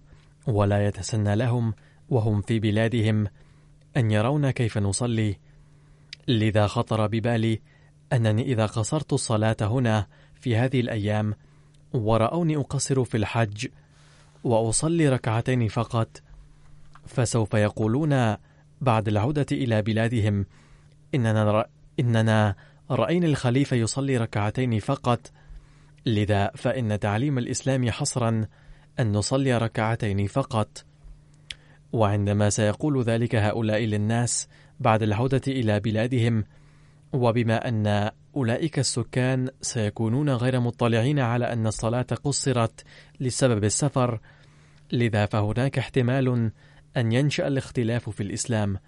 ولا 0.47 0.87
يتسنى 0.87 1.37
لهم 1.37 1.75
وهم 2.09 2.41
في 2.41 2.59
بلادهم 2.59 3.27
أن 3.97 4.11
يرون 4.11 4.51
كيف 4.51 4.79
نصلي 4.79 5.37
لذا 6.29 6.67
خطر 6.67 7.07
ببالي 7.07 7.61
أنني 8.13 8.43
إذا 8.43 8.67
قصرت 8.67 9.13
الصلاة 9.13 9.57
هنا 9.61 10.07
في 10.35 10.57
هذه 10.57 10.81
الأيام 10.81 11.35
ورأوني 11.95 12.57
أقصر 12.57 13.05
في 13.05 13.17
الحج 13.17 13.67
وأصلي 14.45 15.09
ركعتين 15.09 15.69
فقط 15.69 16.23
فسوف 17.07 17.55
يقولون 17.55 18.37
بعد 18.81 19.09
العودة 19.09 19.47
إلى 19.53 19.83
بلادهم 19.83 20.47
إننا, 21.15 21.53
ر... 21.53 21.65
إننا 22.01 22.55
رأينا 22.91 23.27
الخليفة 23.27 23.77
يصلي 23.77 24.17
ركعتين 24.17 24.79
فقط. 24.79 25.33
لذا 26.07 26.51
فإن 26.55 27.01
تعليم 27.01 27.39
الإسلام 27.39 27.91
حصرا 27.91 28.47
أن 29.01 29.13
نصلي 29.13 29.59
ركعتين 29.59 30.27
فقط. 30.27 30.85
وعندما 31.93 32.51
سيقول 32.51 33.03
ذلك 33.03 33.35
هؤلاء 33.35 33.81
للناس 33.81 34.49
بعد 34.81 35.03
العودة 35.03 35.43
إلى 35.47 35.81
بلادهم 35.81 36.45
وبما 37.13 37.69
أن 37.69 38.11
أولئك 38.37 38.79
السكان 38.79 39.51
سيكونون 39.61 40.31
غير 40.31 40.61
مطلعين 40.61 41.19
على 41.19 41.53
أن 41.53 41.67
الصلاة 41.67 42.07
قصرت 42.25 42.85
لسبب 43.21 43.65
السفر 43.65 44.21
لذا 44.93 45.27
فهناك 45.27 45.79
احتمال 45.79 46.51
أن 46.97 47.13
ينشأ 47.13 47.49
الاختلاف 47.49 48.11
في 48.11 48.23
الإسلام 48.23 48.79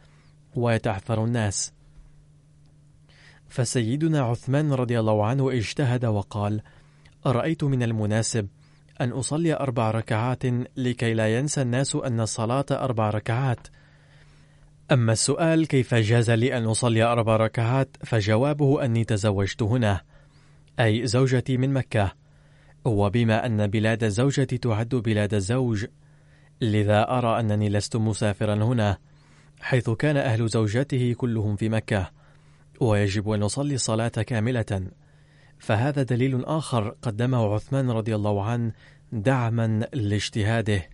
ويتعثر 0.57 1.25
الناس. 1.25 1.73
فسيدنا 3.49 4.21
عثمان 4.21 4.73
رضي 4.73 5.01
الله 5.01 5.27
عنه 5.27 5.53
اجتهد 5.53 6.05
وقال 6.05 6.61
رأيت 7.27 7.65
من 7.65 7.83
المناسب 7.83 8.49
أن 9.01 9.11
أصلي 9.11 9.55
أربع 9.55 9.91
ركعات 9.91 10.43
لكي 10.77 11.15
لا 11.15 11.39
ينسى 11.39 11.63
الناس 11.63 11.97
أن 11.97 12.21
الصلاة 12.21 12.67
أربع 12.71 13.11
ركعات. 13.11 13.67
أما 14.93 15.13
السؤال 15.13 15.67
كيف 15.67 15.95
جاز 15.95 16.31
لي 16.31 16.59
أن 16.59 16.65
أصلي 16.65 17.03
أربع 17.03 17.37
ركعات 17.37 17.97
فجوابه 18.05 18.85
أني 18.85 19.05
تزوجت 19.05 19.63
هنا 19.63 20.01
أي 20.81 21.07
زوجتي 21.07 21.57
من 21.57 21.73
مكة. 21.73 22.13
وبما 22.85 23.47
أن 23.47 23.67
بلاد 23.67 24.05
الزوجة 24.05 24.45
تعد 24.45 24.89
بلاد 24.89 25.35
الزوج 25.35 25.87
لذا 26.61 27.19
أرى 27.19 27.41
أنني 27.41 27.69
لست 27.69 27.97
مسافرا 27.97 28.55
هنا 28.55 28.99
حيث 29.61 29.91
كان 29.91 30.17
أهل 30.17 30.49
زوجته 30.49 31.13
كلهم 31.13 31.57
في 31.57 31.69
مكة 31.69 32.11
ويجب 32.81 33.31
أن 33.31 33.41
نصلي 33.41 33.75
الصلاة 33.75 34.09
كاملة. 34.09 34.89
فهذا 35.59 36.03
دليل 36.03 36.45
آخر 36.45 36.89
قدمه 37.03 37.55
عثمان 37.55 37.91
رضي 37.91 38.15
الله 38.15 38.45
عنه 38.45 38.73
دعما 39.13 39.87
لاجتهاده. 39.93 40.94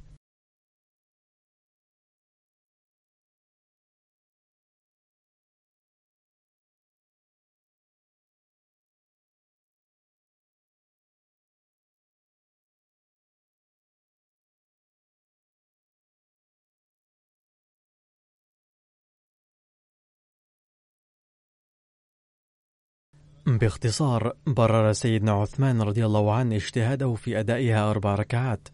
باختصار 23.58 24.32
برر 24.47 24.93
سيدنا 24.93 25.32
عثمان 25.32 25.82
رضي 25.82 26.06
الله 26.06 26.32
عنه 26.32 26.56
اجتهاده 26.56 27.15
في 27.15 27.41
أدائها 27.41 27.91
أربع 27.91 28.15
ركعات 28.15 28.69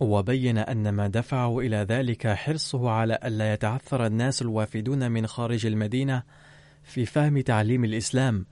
وبين 0.00 0.58
أن 0.58 0.88
ما 0.88 1.06
دفعه 1.06 1.58
إلى 1.58 1.76
ذلك 1.76 2.26
حرصه 2.26 2.90
على 2.90 3.18
ألا 3.24 3.52
يتعثر 3.52 4.06
الناس 4.06 4.42
الوافدون 4.42 5.10
من 5.10 5.26
خارج 5.26 5.66
المدينة 5.66 6.22
في 6.82 7.06
فهم 7.06 7.40
تعليم 7.40 7.84
الإسلام. 7.84 8.46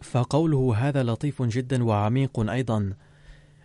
فقوله 0.00 0.74
هذا 0.76 1.02
لطيف 1.02 1.42
جدا 1.42 1.84
وعميق 1.84 2.50
أيضا. 2.50 2.92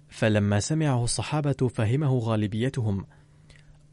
فلما 0.08 0.60
سمعه 0.60 1.04
الصحابة 1.04 1.68
فهمه 1.68 2.18
غالبيتهم 2.18 3.06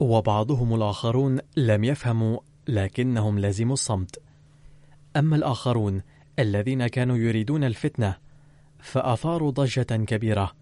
وبعضهم 0.00 0.74
الآخرون 0.74 1.38
لم 1.56 1.84
يفهموا 1.84 2.38
لكنهم 2.68 3.38
لزموا 3.38 3.74
الصمت. 3.74 4.22
أما 5.16 5.36
الآخرون 5.36 6.02
الذين 6.38 6.86
كانوا 6.86 7.16
يريدون 7.16 7.64
الفتنة 7.64 8.16
فأثاروا 8.78 9.50
ضجة 9.50 9.82
كبيرة 9.82 10.52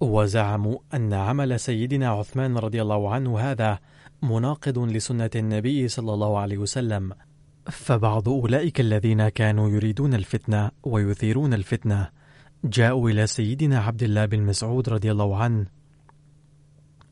وزعموا 0.00 0.78
أن 0.94 1.12
عمل 1.12 1.60
سيدنا 1.60 2.08
عثمان 2.08 2.58
رضي 2.58 2.82
الله 2.82 3.14
عنه 3.14 3.38
هذا 3.38 3.78
مناقض 4.22 4.78
لسنة 4.78 5.30
النبي 5.36 5.88
صلى 5.88 6.14
الله 6.14 6.38
عليه 6.38 6.58
وسلم 6.58 7.12
فبعض 7.70 8.28
أولئك 8.28 8.80
الذين 8.80 9.28
كانوا 9.28 9.70
يريدون 9.70 10.14
الفتنة 10.14 10.70
ويثيرون 10.82 11.54
الفتنة 11.54 12.08
جاءوا 12.64 13.10
إلى 13.10 13.26
سيدنا 13.26 13.78
عبد 13.78 14.02
الله 14.02 14.24
بن 14.26 14.40
مسعود 14.40 14.88
رضي 14.88 15.12
الله 15.12 15.36
عنه 15.36 15.66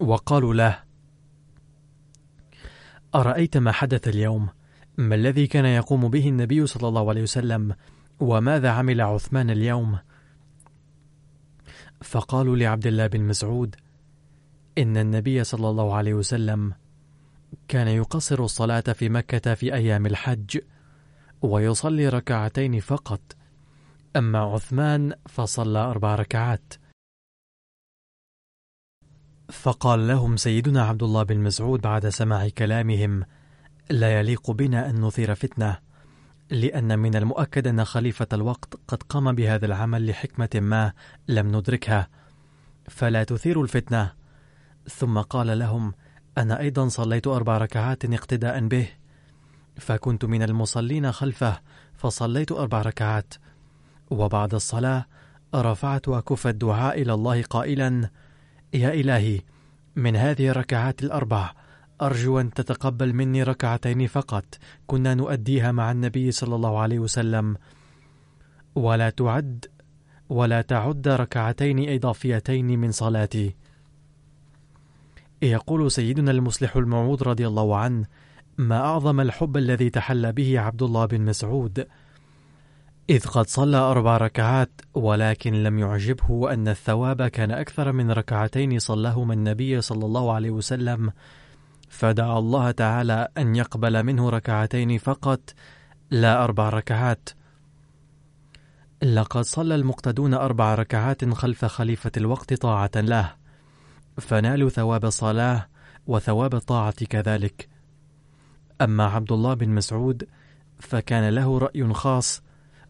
وقالوا 0.01 0.55
له 0.55 0.79
أرأيت 3.15 3.57
ما 3.57 3.73
حدث 3.73 4.09
اليوم؟ 4.09 4.49
ما 4.99 5.15
الذي 5.15 5.47
كان 5.47 5.65
يقوم 5.65 6.09
به 6.09 6.29
النبي 6.29 6.67
صلى 6.67 6.89
الله 6.89 7.09
عليه 7.09 7.23
وسلم 7.23 7.75
وماذا 8.21 8.71
عمل 8.71 9.01
عثمان 9.01 9.51
اليوم؟ 9.51 9.99
فقالوا 12.03 12.57
لعبد 12.57 12.87
الله 12.87 13.07
بن 13.07 13.21
مسعود 13.21 13.77
إن 14.79 14.97
النبي 14.97 15.45
صلى 15.45 15.71
الله 15.71 15.95
عليه 15.95 16.15
وسلم 16.15 16.75
كان 17.69 17.89
يقصر 17.89 18.45
الصلاة 18.45 18.81
في 18.81 19.09
مكة 19.09 19.55
في 19.55 19.75
أيام 19.75 20.07
الحج 20.07 20.59
ويصلي 21.43 22.09
ركعتين 22.09 22.81
فقط 22.81 23.21
أما 24.17 24.39
عثمان 24.39 25.15
فصلى 25.29 25.79
أربع 25.79 26.15
ركعات. 26.15 26.75
فقال 29.51 30.09
لهم 30.09 30.37
سيدنا 30.37 30.83
عبد 30.83 31.03
الله 31.03 31.23
بن 31.23 31.39
مسعود 31.39 31.81
بعد 31.81 32.09
سماع 32.09 32.49
كلامهم 32.49 33.25
لا 33.91 34.21
يليق 34.21 34.51
بنا 34.51 34.91
أن 34.91 35.01
نثير 35.01 35.35
فتنة. 35.35 35.79
لأن 36.53 36.99
من 36.99 37.17
المؤكد 37.17 37.67
أن 37.67 37.85
خليفة 37.85 38.27
الوقت 38.33 38.75
قد 38.89 39.03
قام 39.03 39.33
بهذا 39.33 39.67
العمل 39.67 40.07
لحكمة 40.07 40.49
ما 40.55 40.93
لم 41.29 41.57
ندركها. 41.57 42.09
فلا 42.89 43.25
تثير 43.25 43.63
الفتنة. 43.63 44.13
ثم 44.89 45.19
قال 45.19 45.59
لهم 45.59 45.95
أنا 46.39 46.61
أيضا 46.61 46.89
صليت 46.89 47.27
أربع 47.27 47.59
ركعات 47.59 48.05
اقتداء 48.05 48.69
به. 48.69 48.89
فكنت 49.77 50.25
من 50.25 50.43
المصلين 50.43 51.13
خلفه 51.13 51.61
فصليت 51.95 52.53
أربع 52.53 52.83
ركعات. 52.83 53.35
وبعد 54.11 54.55
الصلاة 54.55 55.07
رفعت 55.55 56.09
أكف 56.09 56.47
الدعاء 56.47 57.03
إلى 57.03 57.15
الله 57.15 57.43
قائلا 57.43 58.11
يا 58.75 58.95
إلهي 58.95 59.41
من 59.97 60.17
هذه 60.17 60.49
الركعات 60.49 61.03
الأربع 61.03 61.53
أرجو 62.07 62.41
أن 62.41 62.51
تتقبل 62.51 63.13
مني 63.13 63.43
ركعتين 63.43 64.07
فقط. 64.07 64.45
كنا 64.87 65.15
نؤديها 65.15 65.73
مع 65.73 65.93
النبي 65.93 66.31
صلى 66.31 66.55
الله 66.55 66.79
عليه 66.79 66.99
وسلم. 66.99 67.57
ولا 68.75 69.11
تعد 69.11 69.67
ولا 70.29 70.63
تعد 70.63 71.09
ركعتين 71.09 71.95
إضافيتين 71.95 72.79
من 72.79 72.93
صلاتي. 72.93 73.55
يقول 75.43 75.91
سيدنا 75.91 76.31
المصلح 76.31 76.77
الموعود 76.77 77.23
رضي 77.23 77.47
الله 77.47 77.77
عنه 77.77 78.07
ما 78.59 78.77
أعظم 78.77 79.21
الحب 79.21 79.57
الذي 79.57 79.91
تحلى 79.91 80.33
به 80.33 80.61
عبد 80.61 80.83
الله 80.83 81.07
بن 81.07 81.21
مسعود. 81.21 81.87
إذ 83.11 83.27
قد 83.27 83.47
صلى 83.47 83.77
أربع 83.77 84.17
ركعات 84.17 84.71
ولكن 84.95 85.63
لم 85.63 85.79
يعجبه 85.79 86.53
أن 86.53 86.69
الثواب 86.69 87.23
كان 87.23 87.51
أكثر 87.51 87.93
من 87.93 88.11
ركعتين 88.11 88.79
صلاهما 88.79 89.35
النبي 89.35 89.81
صلى 89.81 90.07
الله 90.07 90.33
عليه 90.33 90.51
وسلم. 90.51 91.13
فدعا 91.93 92.39
الله 92.39 92.71
تعالى 92.71 93.29
أن 93.39 93.57
يقبل 93.57 94.03
منه 94.03 94.31
ركعتين 94.31 94.99
فقط 94.99 95.41
لا 96.11 96.45
أربع 96.45 96.69
ركعات. 96.69 97.29
لقد 99.03 99.43
صلى 99.43 99.75
المقتدون 99.75 100.35
أربع 100.35 100.75
ركعات 100.75 101.25
خلف 101.25 101.65
خليفة 101.65 102.11
الوقت 102.17 102.55
طاعة 102.55 102.91
له 102.97 103.35
فنالوا 104.19 104.69
ثواب 104.69 105.05
الصلاة 105.05 105.69
وثواب 106.07 106.55
الطاعة 106.55 107.05
كذلك. 107.05 107.69
أما 108.81 109.05
عبد 109.05 109.33
الله 109.33 109.55
بن 109.55 109.69
مسعود 109.69 110.29
فكان 110.79 111.29
له 111.29 111.59
رأي 111.59 111.95
خاص 111.95 112.43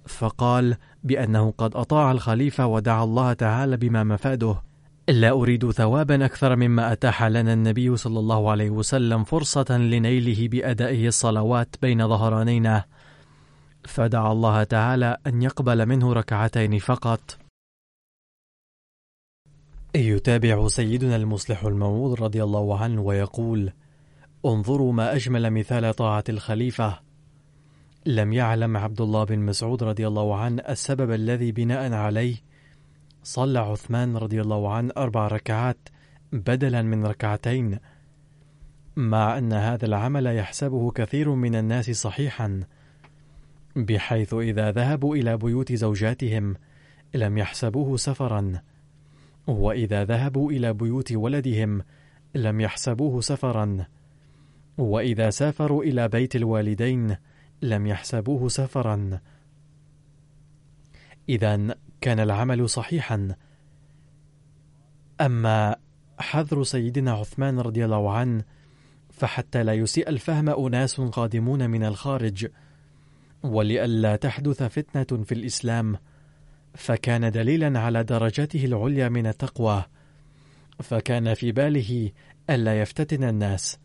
فقال 0.07 0.77
بأنه 1.05 1.55
قد 1.59 1.77
أطاع 1.77 2.13
الخليفة 2.13 2.67
ودعا 2.67 3.05
الله 3.05 3.33
تعالى 3.33 3.77
بما 3.77 4.05
مفاده. 4.05 4.63
لا 5.09 5.31
أريد 5.31 5.71
ثوابا 5.71 6.25
أكثر 6.25 6.57
مما 6.57 6.93
أتاح 6.93 7.25
لنا 7.25 7.53
النبي 7.53 7.97
صلى 7.97 8.19
الله 8.19 8.51
عليه 8.51 8.71
وسلم 8.71 9.25
فرصة 9.25 9.79
لنيله 9.79 10.49
بأدائه 10.49 11.09
الصلوات 11.09 11.77
بين 11.83 12.09
ظهرانينا. 12.09 12.85
فدعا 13.85 14.33
الله 14.33 14.65
تعالى 14.65 15.17
أن 15.27 15.43
يقبل 15.43 15.87
منه 15.87 16.13
ركعتين 16.13 16.79
فقط. 16.79 17.39
يتابع 19.95 20.69
سيدنا 20.69 21.17
المصلح 21.17 21.65
الموعود 21.65 22.23
رضي 22.23 22.43
الله 22.43 22.79
عنه 22.79 23.01
ويقول 23.03 23.73
انظروا 24.47 24.93
ما 24.93 25.17
أجمل 25.17 25.51
مثال 25.51 25.95
طاعة 25.95 26.25
الخليفة. 26.29 27.01
لم 28.07 28.33
يعلم 28.33 28.77
عبد 28.77 29.01
الله 29.01 29.25
بن 29.25 29.39
مسعود 29.39 29.83
رضي 29.83 30.07
الله 30.07 30.37
عنه 30.37 30.63
السبب 30.69 31.11
الذي 31.11 31.53
بناء 31.53 31.93
عليه 31.93 32.52
صلى 33.23 33.59
عثمان 33.59 34.17
رضي 34.17 34.41
الله 34.41 34.73
عنه 34.73 34.93
أربع 34.97 35.27
ركعات 35.27 35.89
بدلا 36.33 36.83
من 36.83 37.07
ركعتين 37.07 37.79
مع 38.97 39.39
أن 39.39 39.53
هذا 39.53 39.87
العمل 39.87 40.27
يحسبه 40.27 40.91
كثير 40.91 41.31
من 41.31 41.55
الناس 41.55 41.91
صحيحا 41.91 42.61
بحيث 43.77 44.35
إذا 44.35 44.71
ذهبوا 44.71 45.17
إلى 45.17 45.37
بيوت 45.37 45.73
زوجاتهم 45.73 46.57
لم 47.15 47.39
يحسبوه 47.39 47.97
سفرا 47.97 48.63
وإذا 49.47 50.05
ذهبوا 50.05 50.53
إلى 50.53 50.73
بيوت 50.73 51.13
ولدهم 51.13 51.83
لم 52.35 52.61
يحسبوه 52.61 53.21
سفرا 53.21 53.87
وإذا 54.79 55.31
سافروا 55.31 55.85
إلى 55.85 56.09
بيت 56.09 56.37
الوالدين 56.37 57.17
لم 57.63 57.87
يحسبوه 57.87 58.49
سفرا. 58.49 59.21
إذا 61.29 61.75
كان 62.03 62.21
العمل 62.21 62.69
صحيحا. 62.69 63.29
أما 65.21 65.77
حذر 66.19 66.63
سيدنا 66.63 67.13
عثمان 67.13 67.61
رضي 67.61 67.85
الله 67.85 68.13
عنه 68.13 68.45
فحتى 69.11 69.63
لا 69.63 69.73
يسيء 69.73 70.09
الفهم 70.09 70.49
أناس 70.49 71.01
قادمون 71.01 71.71
من 71.71 71.85
الخارج. 71.85 72.47
ولئلا 73.43 74.17
تحدث 74.17 74.63
فتنة 74.63 75.25
في 75.25 75.33
الإسلام 75.33 75.97
فكان 76.75 77.31
دليلا 77.31 77.81
على 77.81 78.05
درجته 78.05 78.65
العليا 78.65 79.09
من 79.09 79.27
التقوى. 79.27 79.85
فكان 80.81 81.35
في 81.35 81.53
باله 81.53 82.11
ألا 82.51 82.81
يفتتن 82.81 83.25
الناس. 83.25 83.79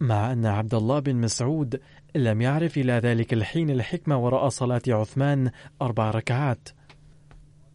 مع 0.00 0.32
أن 0.32 0.46
عبد 0.46 0.74
الله 0.74 0.98
بن 0.98 1.16
مسعود 1.16 1.80
لم 2.14 2.42
يعرف 2.42 2.78
إلى 2.78 2.92
ذلك 2.92 3.32
الحين 3.32 3.70
الحكمة 3.70 4.16
وراء 4.16 4.48
صلاة 4.48 4.82
عثمان 4.88 5.50
أربع 5.82 6.10
ركعات. 6.10 6.68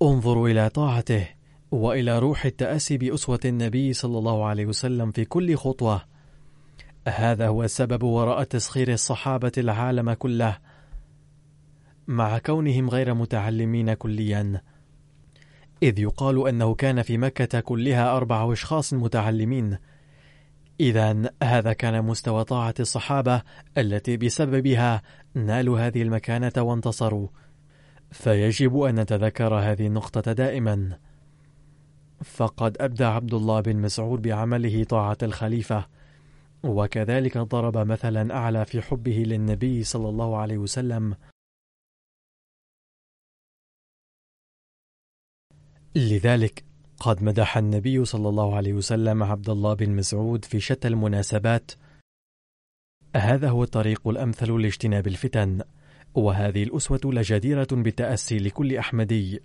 انظروا 0.01 0.49
إلى 0.49 0.69
طاعته 0.69 1.27
وإلى 1.71 2.19
روح 2.19 2.45
التأسي 2.45 2.97
بأسوة 2.97 3.39
النبي 3.45 3.93
صلى 3.93 4.17
الله 4.17 4.45
عليه 4.45 4.65
وسلم 4.65 5.11
في 5.11 5.25
كل 5.25 5.55
خطوة. 5.55 6.01
هذا 7.07 7.47
هو 7.47 7.63
السبب 7.63 8.03
وراء 8.03 8.43
تسخير 8.43 8.93
الصحابة 8.93 9.51
العالم 9.57 10.13
كله. 10.13 10.57
مع 12.07 12.37
كونهم 12.37 12.89
غير 12.89 13.13
متعلمين 13.13 13.93
كليا. 13.93 14.61
إذ 15.83 15.99
يقال 15.99 16.47
أنه 16.47 16.75
كان 16.75 17.01
في 17.01 17.17
مكة 17.17 17.59
كلها 17.59 18.17
أربع 18.17 18.53
أشخاص 18.53 18.93
متعلمين. 18.93 19.77
إذا 20.79 21.31
هذا 21.43 21.73
كان 21.73 22.05
مستوى 22.05 22.43
طاعة 22.43 22.73
الصحابة 22.79 23.41
التي 23.77 24.17
بسببها 24.17 25.01
نالوا 25.33 25.79
هذه 25.79 26.01
المكانة 26.01 26.53
وانتصروا. 26.57 27.27
فيجب 28.11 28.79
أن 28.79 28.99
نتذكر 28.99 29.53
هذه 29.55 29.87
النقطة 29.87 30.33
دائما. 30.33 30.99
فقد 32.23 32.81
أبدى 32.81 33.03
عبد 33.03 33.33
الله 33.33 33.61
بن 33.61 33.77
مسعود 33.77 34.21
بعمله 34.21 34.83
طاعة 34.83 35.17
الخليفة 35.23 35.87
وكذلك 36.63 37.37
ضرب 37.37 37.77
مثلا 37.77 38.35
أعلى 38.35 38.65
في 38.65 38.81
حبه 38.81 39.23
للنبي 39.27 39.83
صلى 39.83 40.09
الله 40.09 40.37
عليه 40.37 40.57
وسلم. 40.57 41.15
لذلك 45.95 46.63
قد 46.99 47.23
مدح 47.23 47.57
النبي 47.57 48.05
صلى 48.05 48.29
الله 48.29 48.55
عليه 48.55 48.73
وسلم 48.73 49.23
عبد 49.23 49.49
الله 49.49 49.73
بن 49.73 49.89
مسعود 49.89 50.45
في 50.45 50.59
شتى 50.59 50.87
المناسبات. 50.87 51.71
هذا 53.15 53.49
هو 53.49 53.63
الطريق 53.63 54.07
الأمثل 54.07 54.61
لاجتناب 54.61 55.07
الفتن. 55.07 55.61
وهذه 56.15 56.63
الأسوة 56.63 56.99
لجديرة 57.05 57.67
بالتأسي 57.71 58.37
لكل 58.37 58.77
أحمدي. 58.77 59.41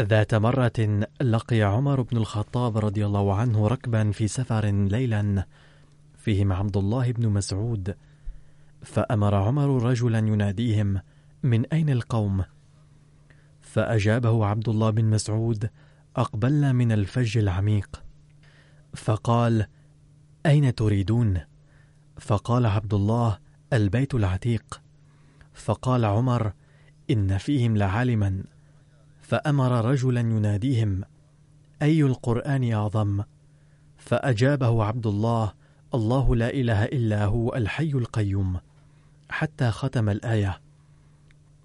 ذات 0.00 0.34
مرة 0.34 1.06
لقي 1.20 1.62
عمر 1.62 2.02
بن 2.02 2.16
الخطاب 2.16 2.78
رضي 2.78 3.06
الله 3.06 3.34
عنه 3.34 3.66
ركبا 3.66 4.10
في 4.10 4.28
سفر 4.28 4.66
ليلا 4.66 5.46
فيهم 6.16 6.52
عبد 6.52 6.76
الله 6.76 7.12
بن 7.12 7.28
مسعود 7.28 7.96
فأمر 8.82 9.34
عمر 9.34 9.82
رجلا 9.82 10.18
يناديهم 10.18 11.00
من 11.42 11.66
أين 11.66 11.90
القوم؟ 11.90 12.44
فأجابه 13.60 14.46
عبد 14.46 14.68
الله 14.68 14.90
بن 14.90 15.04
مسعود 15.04 15.70
أقبلنا 16.16 16.72
من 16.72 16.92
الفج 16.92 17.38
العميق 17.38 18.02
فقال 18.94 19.66
أين 20.46 20.74
تريدون؟ 20.74 21.40
فقال 22.18 22.66
عبد 22.66 22.94
الله 22.94 23.38
البيت 23.72 24.14
العتيق 24.14 24.82
فقال 25.54 26.04
عمر 26.04 26.52
إن 27.10 27.38
فيهم 27.38 27.76
لعالما 27.76 28.44
فأمر 29.28 29.84
رجلا 29.84 30.20
يناديهم 30.20 31.04
أي 31.82 32.02
القرآن 32.02 32.72
أعظم؟ 32.72 33.22
فأجابه 33.96 34.84
عبد 34.84 35.06
الله 35.06 35.52
الله 35.94 36.36
لا 36.36 36.50
إله 36.50 36.84
إلا 36.84 37.24
هو 37.24 37.54
الحي 37.54 37.90
القيوم 37.90 38.60
حتى 39.30 39.70
ختم 39.70 40.08
الآية. 40.08 40.60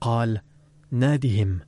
قال 0.02 0.42
نادهم 0.92 1.60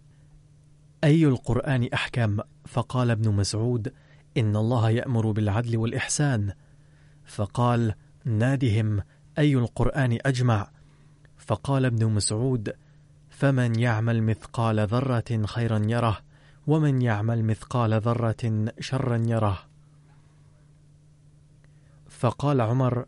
أي 1.04 1.26
القرآن 1.26 1.90
أحكم؟ 1.94 2.40
فقال 2.66 3.12
ابن 3.12 3.32
مسعود 3.32 3.94
إن 4.38 4.56
الله 4.56 4.90
يأمر 4.90 5.32
بالعدل 5.32 5.78
والإحسان. 5.78 6.54
فقال 7.26 7.94
نادهم 8.26 9.02
أي 9.38 9.56
القرآن 9.56 10.18
أجمع؟ 10.26 10.68
فقال 11.38 11.86
ابن 11.86 12.06
مسعود 12.06 12.74
فمن 13.34 13.80
يعمل 13.80 14.24
مثقال 14.24 14.80
ذرة 14.80 15.46
خيرا 15.46 15.80
يره 15.86 16.20
ومن 16.68 17.02
يعمل 17.02 17.44
مثقال 17.44 17.94
ذرة 17.94 18.74
شرا 18.80 19.18
يره. 19.18 19.60
فقال 22.10 22.62
عمر 22.62 23.06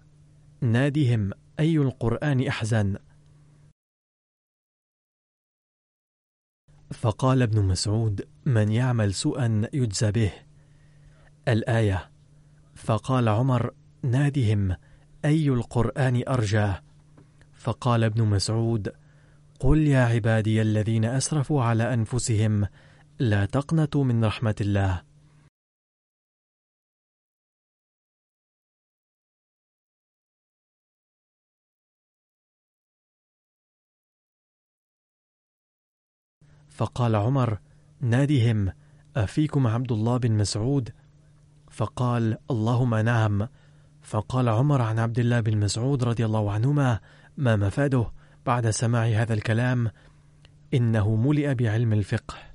نادهم 0.61 1.31
أي 1.59 1.77
القرآن 1.77 2.47
أحزن؟ 2.47 2.97
فقال 6.93 7.41
ابن 7.41 7.61
مسعود 7.61 8.27
من 8.45 8.71
يعمل 8.71 9.13
سوءا 9.13 9.69
يجزى 9.73 10.11
به. 10.11 10.31
الآية 11.47 12.11
فقال 12.75 13.29
عمر 13.29 13.73
نادهم 14.03 14.75
أي 15.25 15.49
القرآن 15.49 16.23
أرجى 16.27 16.73
فقال 17.53 18.03
ابن 18.03 18.23
مسعود 18.23 19.04
قل 19.59 19.87
يا 19.87 20.05
عبادي 20.05 20.61
الذين 20.61 21.05
أسرفوا 21.05 21.63
على 21.63 21.93
أنفسهم 21.93 22.67
لا 23.19 23.45
تقنطوا 23.45 24.03
من 24.03 24.25
رحمة 24.25 24.55
الله. 24.61 25.01
فقال 36.69 37.15
عمر 37.15 37.59
نادهم 37.99 38.71
أفيكم 39.17 39.67
عبد 39.67 39.91
الله 39.91 40.17
بن 40.17 40.31
مسعود؟ 40.31 40.93
فقال 41.71 42.37
اللهم 42.51 42.95
نعم. 42.95 43.47
فقال 44.01 44.49
عمر 44.49 44.81
عن 44.81 44.99
عبد 44.99 45.19
الله 45.19 45.39
بن 45.39 45.57
مسعود 45.57 46.03
رضي 46.03 46.25
الله 46.25 46.51
عنهما 46.51 46.99
ما 47.37 47.55
مفاده؟ 47.55 48.11
بعد 48.45 48.69
سماع 48.69 49.05
هذا 49.05 49.33
الكلام 49.33 49.91
إنه 50.73 51.15
ملئ 51.15 51.53
بعلم 51.53 51.93
الفقه. 51.93 52.54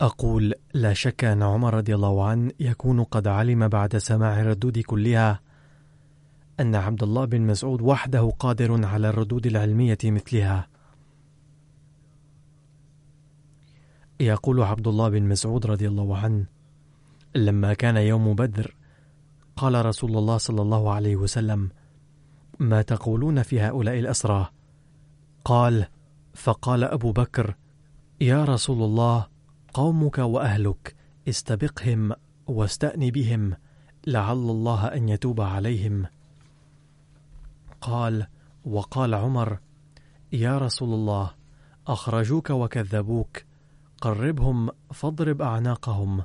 أقول 0.00 0.54
لا 0.74 0.92
شك 0.92 1.24
أن 1.24 1.42
عمر 1.42 1.74
رضي 1.74 1.94
الله 1.94 2.24
عنه 2.24 2.50
يكون 2.60 3.04
قد 3.04 3.26
علم 3.26 3.68
بعد 3.68 3.96
سماع 3.96 4.40
الردود 4.40 4.78
كلها 4.78 5.40
أن 6.60 6.74
عبد 6.74 7.02
الله 7.02 7.24
بن 7.24 7.40
مسعود 7.40 7.80
وحده 7.80 8.32
قادر 8.38 8.86
على 8.86 9.08
الردود 9.08 9.46
العلمية 9.46 9.98
مثلها. 10.04 10.68
يقول 14.20 14.62
عبد 14.62 14.88
الله 14.88 15.08
بن 15.08 15.22
مسعود 15.22 15.66
رضي 15.66 15.88
الله 15.88 16.16
عنه 16.16 16.46
لما 17.34 17.74
كان 17.74 17.96
يوم 17.96 18.34
بدر 18.34 18.76
قال 19.56 19.86
رسول 19.86 20.16
الله 20.16 20.36
صلى 20.36 20.62
الله 20.62 20.92
عليه 20.92 21.16
وسلم 21.16 21.70
ما 22.58 22.82
تقولون 22.82 23.42
في 23.42 23.60
هؤلاء 23.60 23.98
الأسرى؟ 23.98 24.50
قال 25.44 25.86
فقال 26.34 26.84
أبو 26.84 27.12
بكر 27.12 27.56
يا 28.20 28.44
رسول 28.44 28.82
الله 28.82 29.26
قومك 29.74 30.18
وأهلك 30.18 30.96
استبقهم 31.28 32.12
واستأن 32.46 33.10
بهم 33.10 33.56
لعل 34.06 34.32
الله 34.32 34.86
أن 34.86 35.08
يتوب 35.08 35.40
عليهم. 35.40 36.06
قال 37.80 38.26
وقال 38.64 39.14
عمر 39.14 39.58
يا 40.32 40.58
رسول 40.58 40.94
الله 40.94 41.30
أخرجوك 41.86 42.50
وكذبوك 42.50 43.44
قربهم 44.00 44.70
فاضرب 44.92 45.42
أعناقهم. 45.42 46.24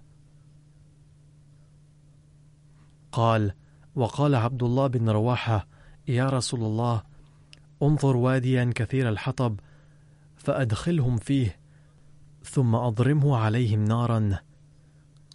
قال 3.11 3.53
وقال 3.95 4.35
عبد 4.35 4.63
الله 4.63 4.87
بن 4.87 5.09
رواحة 5.09 5.67
يا 6.07 6.29
رسول 6.29 6.63
الله 6.63 7.03
انظر 7.83 8.17
واديا 8.17 8.71
كثير 8.75 9.09
الحطب 9.09 9.59
فأدخلهم 10.35 11.17
فيه 11.17 11.64
ثم 12.45 12.75
أضرمه 12.75 13.37
عليهم 13.37 13.83
نارا. 13.83 14.39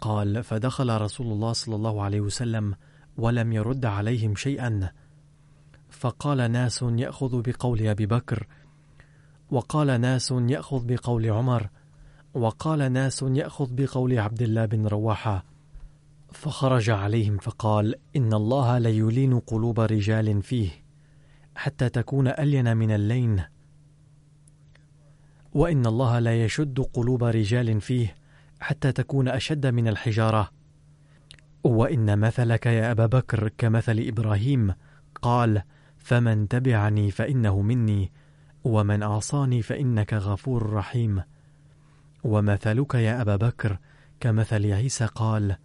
قال 0.01 0.43
فدخل 0.43 1.01
رسول 1.01 1.27
الله 1.27 1.53
صلى 1.53 1.75
الله 1.75 2.01
عليه 2.01 2.21
وسلم 2.21 2.75
ولم 3.17 3.53
يرد 3.53 3.85
عليهم 3.85 4.35
شيئا. 4.35 4.91
فقال 5.89 6.51
ناس 6.51 6.81
يأخذ 6.81 7.41
بقول 7.41 7.87
أبي 7.87 8.05
بكر. 8.05 8.47
وقال 9.51 10.01
ناس 10.01 10.31
يأخذ 10.31 10.85
بقول 10.85 11.29
عمر. 11.29 11.69
وقال 12.33 12.91
ناس 12.91 13.25
يأخذ 13.27 13.67
بقول 13.71 14.19
عبد 14.19 14.41
الله 14.41 14.65
بن 14.65 14.87
رواحة. 14.87 15.45
فخرج 16.31 16.89
عليهم 16.89 17.37
فقال 17.37 17.95
إن 18.15 18.33
الله 18.33 18.77
ليلين 18.77 19.39
قلوب 19.39 19.79
رجال 19.79 20.41
فيه 20.41 20.69
حتى 21.55 21.89
تكون 21.89 22.27
ألين 22.27 22.77
من 22.77 22.91
اللين. 22.91 23.43
وإن 25.53 25.85
الله 25.85 26.19
لا 26.19 26.43
يشد 26.45 26.79
قلوب 26.79 27.23
رجال 27.23 27.81
فيه 27.81 28.15
حتى 28.59 28.91
تكون 28.91 29.27
أشد 29.27 29.67
من 29.67 29.87
الحجارة. 29.87 30.51
وإن 31.63 32.19
مثلك 32.19 32.65
يا 32.65 32.91
أبا 32.91 33.05
بكر 33.05 33.49
كمثل 33.57 33.99
إبراهيم 33.99 34.73
قال 35.21 35.61
فمن 35.97 36.47
تبعني 36.47 37.11
فإنه 37.11 37.61
مني 37.61 38.11
ومن 38.63 39.03
عصاني 39.03 39.61
فإنك 39.61 40.13
غفور 40.13 40.73
رحيم. 40.73 41.21
ومثلك 42.23 42.95
يا 42.95 43.21
أبا 43.21 43.35
بكر 43.35 43.77
كمثل 44.19 44.71
عيسى 44.71 45.05
قال 45.05 45.55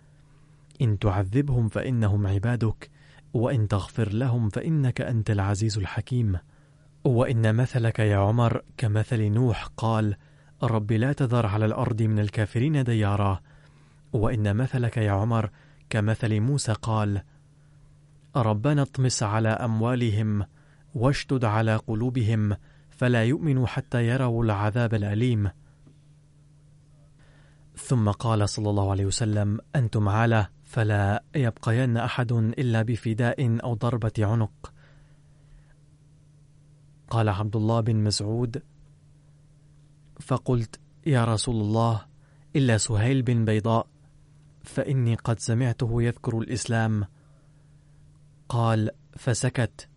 إن 0.82 0.98
تعذبهم 0.98 1.68
فإنهم 1.68 2.26
عبادك 2.26 2.90
وإن 3.34 3.68
تغفر 3.68 4.12
لهم 4.12 4.48
فإنك 4.48 5.00
أنت 5.00 5.30
العزيز 5.30 5.78
الحكيم. 5.78 6.38
وإن 7.06 7.54
مثلك 7.54 7.98
يا 7.98 8.16
عمر 8.16 8.62
كمثل 8.76 9.22
نوح 9.22 9.66
قال 9.76 10.16
رب 10.62 10.92
لا 10.92 11.12
تذر 11.12 11.46
على 11.46 11.66
الأرض 11.66 12.02
من 12.02 12.18
الكافرين 12.18 12.84
ديارا. 12.84 13.40
وإن 14.12 14.56
مثلك 14.56 14.96
يا 14.96 15.10
عمر 15.10 15.50
كمثل 15.90 16.40
موسى 16.40 16.72
قال 16.72 17.22
ربنا 18.36 18.82
اطمس 18.82 19.22
على 19.22 19.48
أموالهم 19.48 20.46
واشتد 20.94 21.44
على 21.44 21.76
قلوبهم 21.76 22.56
فلا 22.90 23.24
يؤمنوا 23.24 23.66
حتى 23.66 24.06
يروا 24.06 24.44
العذاب 24.44 24.94
الأليم. 24.94 25.50
ثم 27.76 28.10
قال 28.10 28.48
صلى 28.48 28.70
الله 28.70 28.90
عليه 28.90 29.06
وسلم 29.06 29.58
أنتم 29.76 30.08
على 30.08 30.46
فلا 30.64 31.22
يبقين 31.34 31.96
أحد 31.96 32.32
إلا 32.32 32.82
بفداء 32.82 33.58
أو 33.64 33.74
ضربة 33.74 34.12
عنق. 34.18 34.75
قال 37.10 37.28
عبد 37.28 37.56
الله 37.56 37.80
بن 37.80 37.96
مسعود 37.96 38.62
فقلت 40.20 40.80
يا 41.06 41.24
رسول 41.24 41.54
الله 41.54 42.06
إلا 42.56 42.78
سهيل 42.78 43.22
بن 43.22 43.44
بيضاء 43.44 43.86
فإني 44.64 45.14
قد 45.14 45.38
سمعته 45.38 46.02
يذكر 46.02 46.38
الإسلام. 46.38 47.04
قال 48.48 48.90
فسكت. 49.16 49.88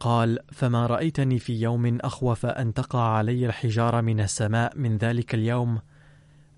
قال 0.00 0.38
فما 0.52 0.86
رأيتني 0.86 1.38
في 1.38 1.60
يوم 1.60 1.98
أخوف 2.00 2.46
أن 2.46 2.74
تقع 2.74 3.00
علي 3.00 3.46
الحجارة 3.46 4.00
من 4.00 4.20
السماء 4.20 4.78
من 4.78 4.96
ذلك 4.96 5.34
اليوم؟ 5.34 5.80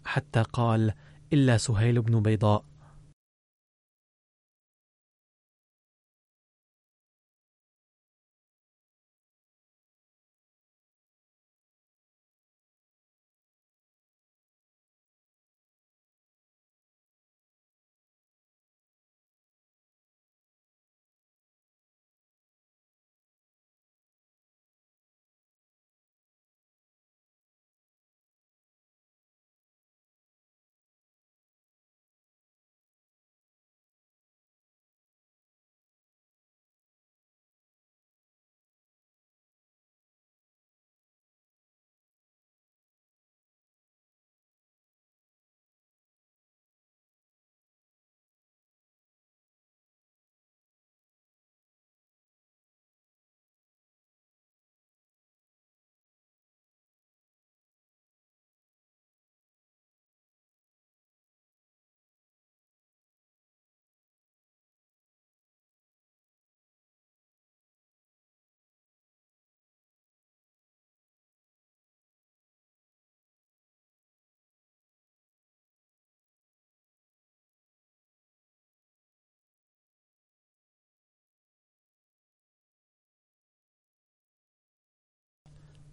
حتى 0.04 0.42
قال 0.42 0.92
إلا 1.32 1.56
سهيل 1.56 2.02
بن 2.02 2.22
بيضاء. 2.22 2.64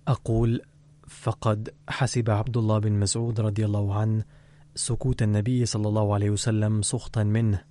أقول 0.08 0.62
فقد 1.08 1.74
حسب 1.89 2.30
عبد 2.30 2.58
الله 2.58 2.80
بن 2.80 2.92
مسعود 2.92 3.39
رضي 3.39 3.66
الله 3.66 3.96
عنه 3.96 4.24
سكوت 4.76 5.22
النبي 5.22 5.66
صلى 5.66 5.88
الله 5.88 6.13
عليه 6.13 6.30
وسلم 6.30 6.82
سخطا 6.82 7.24
منه 7.24 7.63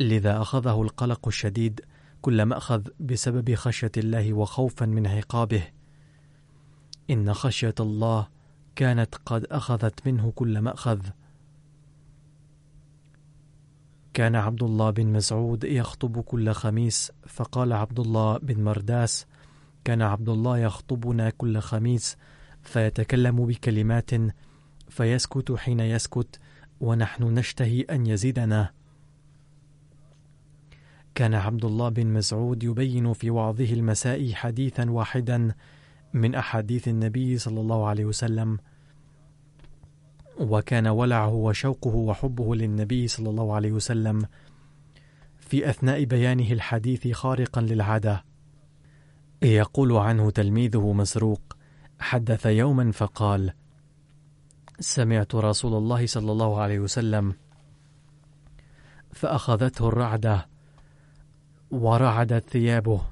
لذا 0.00 0.42
أخذه 0.42 0.82
القلق 0.82 1.28
الشديد 1.28 1.80
كل 2.22 2.42
مأخذ 2.42 2.82
بسبب 3.00 3.54
خشية 3.54 3.92
الله 3.96 4.32
وخوفا 4.32 4.86
من 4.86 5.06
عقابه. 5.06 5.62
إن 7.10 7.34
خشية 7.34 7.74
الله 7.80 8.28
كانت 8.76 9.14
قد 9.26 9.44
أخذت 9.44 10.06
منه 10.06 10.32
كل 10.34 10.60
مأخذ 10.60 11.00
كان 14.14 14.36
عبد 14.36 14.62
الله 14.62 14.90
بن 14.90 15.06
مسعود 15.06 15.64
يخطب 15.64 16.20
كل 16.20 16.52
خميس 16.52 17.12
فقال 17.26 17.72
عبد 17.72 18.00
الله 18.00 18.38
بن 18.38 18.64
مرداس 18.64 19.26
كان 19.88 20.02
عبد 20.02 20.28
الله 20.28 20.58
يخطبنا 20.58 21.30
كل 21.30 21.58
خميس 21.58 22.16
فيتكلم 22.62 23.46
بكلمات 23.46 24.10
فيسكت 24.88 25.52
حين 25.52 25.80
يسكت 25.80 26.40
ونحن 26.80 27.24
نشتهي 27.24 27.80
أن 27.80 28.06
يزيدنا. 28.06 28.72
كان 31.14 31.34
عبد 31.34 31.64
الله 31.64 31.88
بن 31.88 32.06
مسعود 32.06 32.62
يبين 32.62 33.12
في 33.12 33.30
وعظه 33.30 33.72
المساء 33.72 34.32
حديثا 34.32 34.90
واحدا 34.90 35.54
من 36.12 36.34
أحاديث 36.34 36.88
النبي 36.88 37.38
صلى 37.38 37.60
الله 37.60 37.86
عليه 37.86 38.04
وسلم 38.04 38.58
وكان 40.40 40.86
ولعه 40.86 41.34
وشوقه 41.34 41.94
وحبه 41.94 42.54
للنبي 42.54 43.08
صلى 43.08 43.30
الله 43.30 43.54
عليه 43.54 43.72
وسلم 43.72 44.22
في 45.38 45.70
أثناء 45.70 46.04
بيانه 46.04 46.52
الحديث 46.52 47.08
خارقا 47.08 47.60
للعادة. 47.60 48.27
يقول 49.42 49.92
عنه 49.92 50.30
تلميذه 50.30 50.92
مسروق 50.92 51.56
حدث 52.00 52.46
يوما 52.46 52.92
فقال 52.92 53.52
سمعت 54.80 55.34
رسول 55.34 55.74
الله 55.74 56.06
صلى 56.06 56.32
الله 56.32 56.60
عليه 56.60 56.78
وسلم 56.78 57.34
فأخذته 59.12 59.88
الرعدة 59.88 60.48
ورعدت 61.70 62.50
ثيابه. 62.50 63.02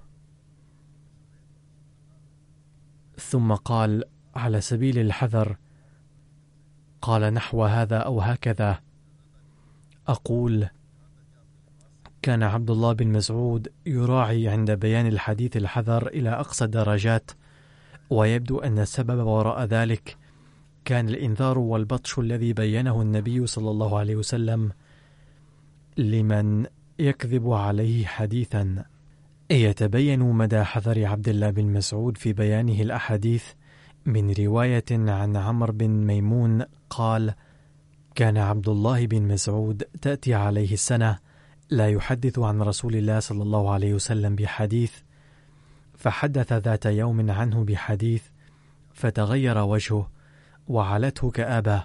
ثم 3.19 3.55
قال 3.55 4.05
على 4.37 4.61
سبيل 4.61 4.99
الحذر. 4.99 5.57
قال 7.03 7.35
نحو 7.35 7.65
هذا 7.65 7.99
أو 7.99 8.21
هكذا. 8.21 8.81
أقول 10.09 10.69
كان 12.27 12.43
عبد 12.43 12.71
الله 12.71 12.93
بن 12.93 13.09
مسعود 13.09 13.69
يراعي 13.87 14.49
عند 14.49 14.71
بيان 14.71 15.07
الحديث 15.07 15.57
الحذر 15.57 16.07
إلى 16.07 16.31
أقصى 16.31 16.65
الدرجات 16.65 17.31
ويبدو 18.11 18.59
أن 18.59 18.79
السبب 18.79 19.27
وراء 19.27 19.65
ذلك 19.65 20.17
كان 20.85 21.09
الإنذار 21.09 21.59
والبطش 21.59 22.19
الذي 22.19 22.53
بينه 22.53 23.03
النبي 23.03 23.47
صلى 23.47 23.71
الله 23.71 23.99
عليه 23.99 24.17
وسلم 24.17 24.73
لمن 25.97 26.67
يكذب 26.99 27.51
عليه 27.51 28.07
حديثا. 28.07 28.85
يتبين 29.51 30.21
مدى 30.21 30.65
حذر 30.65 31.05
عبد 31.05 31.29
الله 31.29 31.51
بن 31.51 31.65
مسعود 31.67 32.17
في 32.17 32.33
بيانه 32.33 32.83
الأحاديث 32.83 33.45
من 34.07 34.33
رواية 34.39 34.91
عن 34.91 35.37
عمرو 35.37 35.73
بن 35.73 35.91
ميمون 35.91 36.65
قال 36.91 37.35
كان 38.15 38.37
عبد 38.37 38.69
الله 38.69 39.07
بن 39.07 39.23
مسعود 39.23 39.83
تأتي 40.03 40.35
عليه 40.35 40.73
السنة 40.73 41.26
لا 41.71 41.89
يحدث 41.89 42.39
عن 42.39 42.63
رسول 42.63 42.97
الله 42.97 43.21
صلى 43.21 43.43
الله 43.43 43.71
عليه 43.71 43.95
وسلم 43.95 44.37
بحديث 44.37 44.93
فحدث 45.95 46.53
ذات 46.53 46.87
يوم 46.87 47.31
عنه 47.31 47.65
بحديث 47.65 48.23
فتغير 48.95 49.59
وجهه 49.59 50.11
وعلته 50.69 51.31
كآبه 51.31 51.85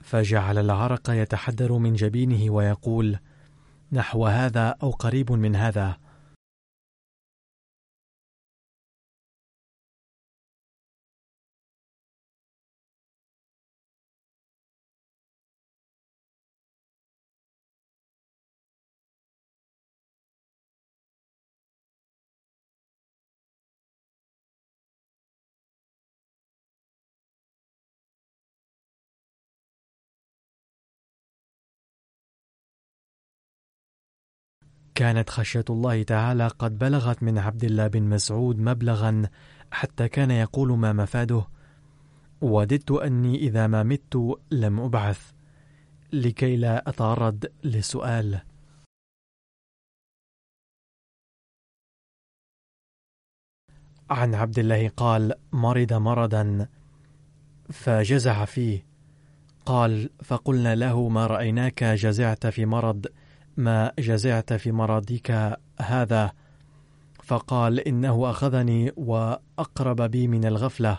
فجعل 0.00 0.58
العرق 0.58 1.10
يتحدر 1.10 1.72
من 1.72 1.94
جبينه 1.94 2.52
ويقول 2.52 3.18
نحو 3.92 4.26
هذا 4.26 4.74
أو 4.82 4.90
قريب 4.90 5.32
من 5.32 5.56
هذا؟ 5.56 5.96
كانت 34.94 35.30
خشية 35.30 35.64
الله 35.70 36.02
تعالى 36.02 36.48
قد 36.48 36.78
بلغت 36.78 37.22
من 37.22 37.38
عبد 37.38 37.64
الله 37.64 37.86
بن 37.86 38.02
مسعود 38.02 38.58
مبلغا 38.58 39.28
حتى 39.70 40.08
كان 40.08 40.30
يقول 40.30 40.78
ما 40.78 40.92
مفاده. 40.92 41.46
وددت 42.40 42.90
أني 42.90 43.36
إذا 43.36 43.66
ما 43.66 43.82
مت 43.82 44.38
لم 44.50 44.80
أبعث. 44.80 45.32
لكي 46.12 46.56
لا 46.56 46.88
أتعرض 46.88 47.44
للسؤال 47.64 48.40
عن 54.10 54.34
عبد 54.34 54.58
الله 54.58 54.88
قال 54.88 55.34
مرض 55.52 55.92
مرضا. 55.92 56.68
فجزع 57.70 58.44
فيه. 58.44 58.86
قال 59.66 60.10
فقلنا 60.24 60.74
له 60.74 61.08
ما 61.08 61.26
رأيناك؟ 61.26 61.84
جزعت 61.84 62.46
في 62.46 62.66
مرض. 62.66 63.06
ما 63.56 63.92
جزعت 63.98 64.52
في 64.52 64.72
مرضك 64.72 65.58
هذا؟ 65.80 66.32
فقال 67.22 67.80
إنه 67.80 68.30
أخذني 68.30 68.92
وأقرب 68.96 70.02
بي 70.02 70.28
من 70.28 70.44
الغفلة. 70.44 70.98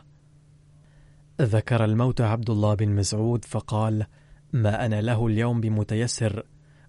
ذكر 1.41 1.85
الموت 1.85 2.21
عبد 2.21 2.49
الله 2.49 2.73
بن 2.73 2.89
مسعود 2.89 3.45
فقال 3.45 4.05
ما 4.53 4.85
أنا 4.85 5.01
له 5.01 5.27
اليوم 5.27 5.61
بمتيسر 5.61 6.43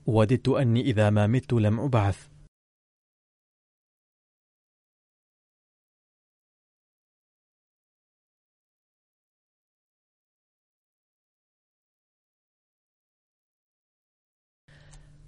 وددت 0.06 0.48
أني 0.48 0.80
إذا 0.80 1.10
ما 1.10 1.26
مت 1.26 1.52
لم 1.52 1.80
أبعث. 1.80 2.33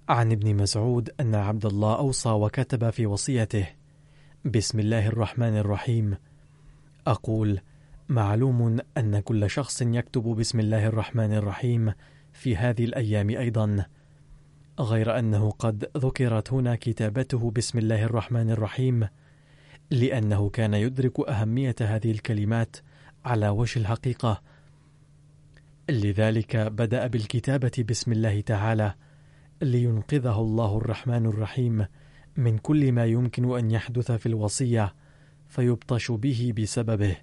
عن 0.09 0.31
ابن 0.31 0.55
مسعود 0.55 1.09
أن 1.19 1.35
عبد 1.35 1.65
الله 1.65 1.97
أوصى 1.97 2.29
وكتب 2.29 2.89
في 2.89 3.05
وصيته: 3.05 3.67
بسم 4.45 4.79
الله 4.79 5.07
الرحمن 5.07 5.57
الرحيم. 5.57 6.17
أقول: 7.07 7.59
معلوم 8.09 8.79
أن 8.97 9.19
كل 9.19 9.49
شخص 9.49 9.81
يكتب 9.81 10.23
بسم 10.23 10.59
الله 10.59 10.87
الرحمن 10.87 11.33
الرحيم 11.33 11.93
في 12.33 12.55
هذه 12.55 12.85
الأيام 12.85 13.29
أيضا، 13.29 13.85
غير 14.79 15.19
أنه 15.19 15.51
قد 15.51 15.89
ذكرت 15.97 16.53
هنا 16.53 16.75
كتابته 16.75 17.51
بسم 17.51 17.77
الله 17.79 18.03
الرحمن 18.03 18.51
الرحيم، 18.51 19.07
لأنه 19.91 20.49
كان 20.49 20.73
يدرك 20.73 21.29
أهمية 21.29 21.75
هذه 21.81 22.11
الكلمات 22.11 22.75
على 23.25 23.49
وجه 23.49 23.79
الحقيقة. 23.79 24.41
لذلك 25.89 26.57
بدأ 26.57 27.07
بالكتابة 27.07 27.85
بسم 27.89 28.11
الله 28.11 28.41
تعالى. 28.41 28.93
لينقذه 29.61 30.39
الله 30.41 30.77
الرحمن 30.77 31.25
الرحيم 31.25 31.85
من 32.37 32.57
كل 32.57 32.91
ما 32.91 33.05
يمكن 33.05 33.57
أن 33.57 33.71
يحدث 33.71 34.11
في 34.11 34.25
الوصية 34.25 34.95
فيبطش 35.47 36.11
به 36.11 36.53
بسببه. 36.57 37.17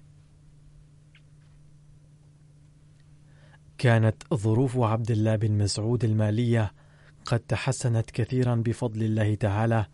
كانت 3.77 4.23
ظروف 4.33 4.77
عبد 4.77 5.11
الله 5.11 5.35
بن 5.35 5.51
مسعود 5.51 6.03
المالية 6.03 6.73
قد 7.25 7.39
تحسنت 7.39 8.11
كثيرا 8.11 8.55
بفضل 8.55 9.03
الله 9.03 9.35
تعالى 9.35 9.85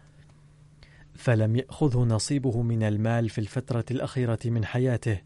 فلم 1.13 1.55
يأخذه 1.55 1.99
نصيبه 1.99 2.61
من 2.61 2.83
المال 2.83 3.29
في 3.29 3.41
الفترة 3.41 3.85
الأخيرة 3.91 4.39
من 4.45 4.65
حياته. 4.65 5.21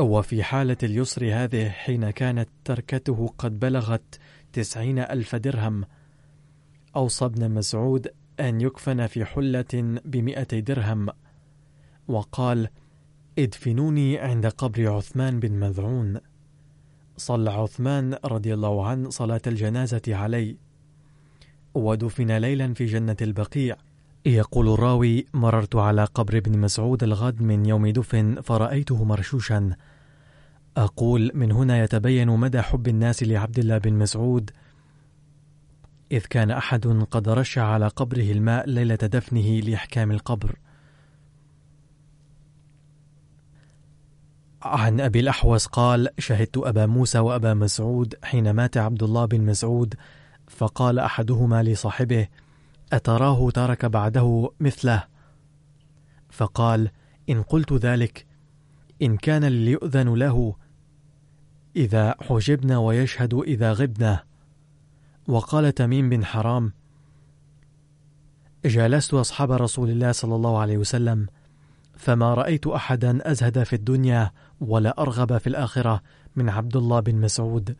وفي 0.00 0.42
حالة 0.42 0.76
اليسر 0.82 1.34
هذه 1.34 1.68
حين 1.68 2.10
كانت 2.10 2.48
تركته 2.64 3.34
قد 3.38 3.58
بلغت 3.58 4.18
تسعين 4.52 4.98
ألف 4.98 5.36
درهم. 5.36 5.84
أوصى 6.96 7.24
ابن 7.24 7.50
مسعود 7.50 8.08
أن 8.40 8.60
يكفن 8.60 9.06
في 9.06 9.24
حلة 9.24 10.00
بمئتي 10.04 10.60
درهم. 10.60 11.08
وقال 12.08 12.68
ادفنوني 13.38 14.18
عند 14.18 14.46
قبر 14.46 14.92
عثمان 14.92 15.40
بن 15.40 15.52
مذعون. 15.52 16.20
صلى 17.16 17.50
عثمان 17.50 18.16
رضي 18.24 18.54
الله 18.54 18.86
عنه 18.86 19.10
صلاة 19.10 19.40
الجنازة 19.46 20.02
علي 20.08 20.56
ودفن 21.74 22.30
ليلا 22.30 22.74
في 22.74 22.84
جنة 22.86 23.16
البقيع. 23.22 23.76
يقول 24.26 24.68
الراوي 24.68 25.26
مررت 25.34 25.76
على 25.76 26.04
قبر 26.04 26.36
ابن 26.36 26.58
مسعود 26.58 27.02
الغد 27.02 27.42
من 27.42 27.66
يوم 27.66 27.88
دفن 27.88 28.40
فرأيته 28.40 29.04
مرشوشا. 29.04 29.76
أقول 30.76 31.30
من 31.34 31.52
هنا 31.52 31.82
يتبين 31.84 32.28
مدى 32.28 32.62
حب 32.62 32.88
الناس 32.88 33.22
لعبد 33.22 33.58
الله 33.58 33.78
بن 33.78 33.92
مسعود 33.92 34.50
إذ 36.12 36.20
كان 36.20 36.50
أحد 36.50 36.86
قد 37.10 37.28
رش 37.28 37.58
على 37.58 37.88
قبره 37.88 38.32
الماء 38.32 38.68
ليلة 38.68 38.94
دفنه 38.94 39.60
لإحكام 39.60 40.10
القبر. 40.10 40.58
عن 44.62 45.00
أبي 45.00 45.20
الأحوص 45.20 45.66
قال 45.66 46.08
شهدت 46.18 46.58
أبا 46.58 46.86
موسى 46.86 47.18
وأبا 47.18 47.54
مسعود 47.54 48.14
حين 48.24 48.50
مات 48.50 48.76
عبد 48.76 49.02
الله 49.02 49.24
بن 49.24 49.40
مسعود 49.40 49.94
فقال 50.48 50.98
أحدهما 50.98 51.62
لصاحبه 51.62 52.28
أتراه 52.92 53.50
ترك 53.50 53.86
بعده 53.86 54.50
مثله؟ 54.60 55.04
فقال 56.30 56.90
إن 57.30 57.42
قلت 57.42 57.72
ذلك 57.72 58.26
إن 59.02 59.16
كان 59.16 59.44
ليؤذن 59.44 60.14
له 60.14 60.54
إذا 61.76 62.14
حجبنا 62.20 62.78
ويشهد 62.78 63.34
إذا 63.34 63.72
غبنا. 63.72 64.24
وقال 65.28 65.74
تميم 65.74 66.08
بن 66.08 66.24
حرام 66.24 66.72
جالست 68.64 69.14
أصحاب 69.14 69.52
رسول 69.52 69.90
الله 69.90 70.12
صلى 70.12 70.34
الله 70.34 70.58
عليه 70.58 70.76
وسلم 70.76 71.26
فما 71.96 72.34
رأيت 72.34 72.66
أحدا 72.66 73.30
أزهد 73.30 73.62
في 73.62 73.72
الدنيا 73.72 74.30
ولا 74.60 75.02
أرغب 75.02 75.38
في 75.38 75.46
الآخرة 75.46 76.02
من 76.36 76.48
عبد 76.48 76.76
الله 76.76 77.00
بن 77.00 77.14
مسعود. 77.14 77.76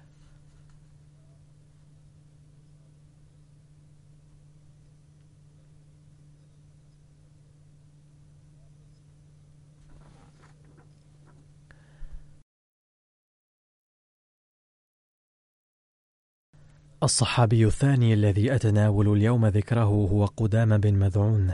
الصحابي 17.03 17.67
الثاني 17.67 18.15
الذي 18.15 18.55
أتناول 18.55 19.13
اليوم 19.13 19.47
ذكره 19.47 19.85
هو 19.85 20.25
قدام 20.25 20.79
بن 20.79 20.95
مذعون. 20.95 21.53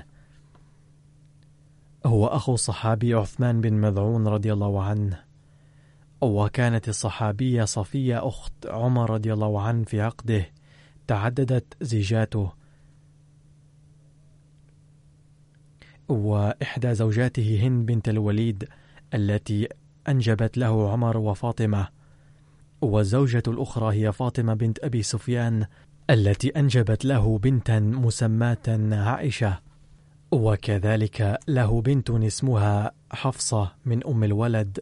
هو 2.06 2.26
أخو 2.26 2.54
الصحابي 2.54 3.14
عثمان 3.14 3.60
بن 3.60 3.72
مذعون 3.72 4.28
رضي 4.28 4.52
الله 4.52 4.82
عنه. 4.82 5.20
وكانت 6.20 6.88
الصحابية 6.88 7.64
صفية 7.64 8.28
أخت 8.28 8.66
عمر 8.66 9.10
رضي 9.10 9.32
الله 9.32 9.60
عنه 9.60 9.84
في 9.84 10.00
عقده 10.00 10.46
تعددت 11.06 11.76
زيجاته. 11.80 12.52
وإحدى 16.08 16.94
زوجاته 16.94 17.60
هند 17.62 17.86
بنت 17.86 18.08
الوليد 18.08 18.68
التي 19.14 19.68
أنجبت 20.08 20.58
له 20.58 20.92
عمر 20.92 21.16
وفاطمة. 21.16 21.97
والزوجة 22.80 23.42
الأخرى 23.48 23.94
هي 23.94 24.12
فاطمة 24.12 24.54
بنت 24.54 24.78
أبي 24.84 25.02
سفيان 25.02 25.66
التي 26.10 26.48
أنجبت 26.48 27.04
له 27.04 27.38
بنتا 27.38 27.80
مسماة 27.80 28.92
عائشة. 28.92 29.58
وكذلك 30.32 31.38
له 31.48 31.80
بنت 31.82 32.10
اسمها 32.10 32.92
حفصة 33.12 33.72
من 33.84 34.06
أم 34.06 34.24
الولد 34.24 34.78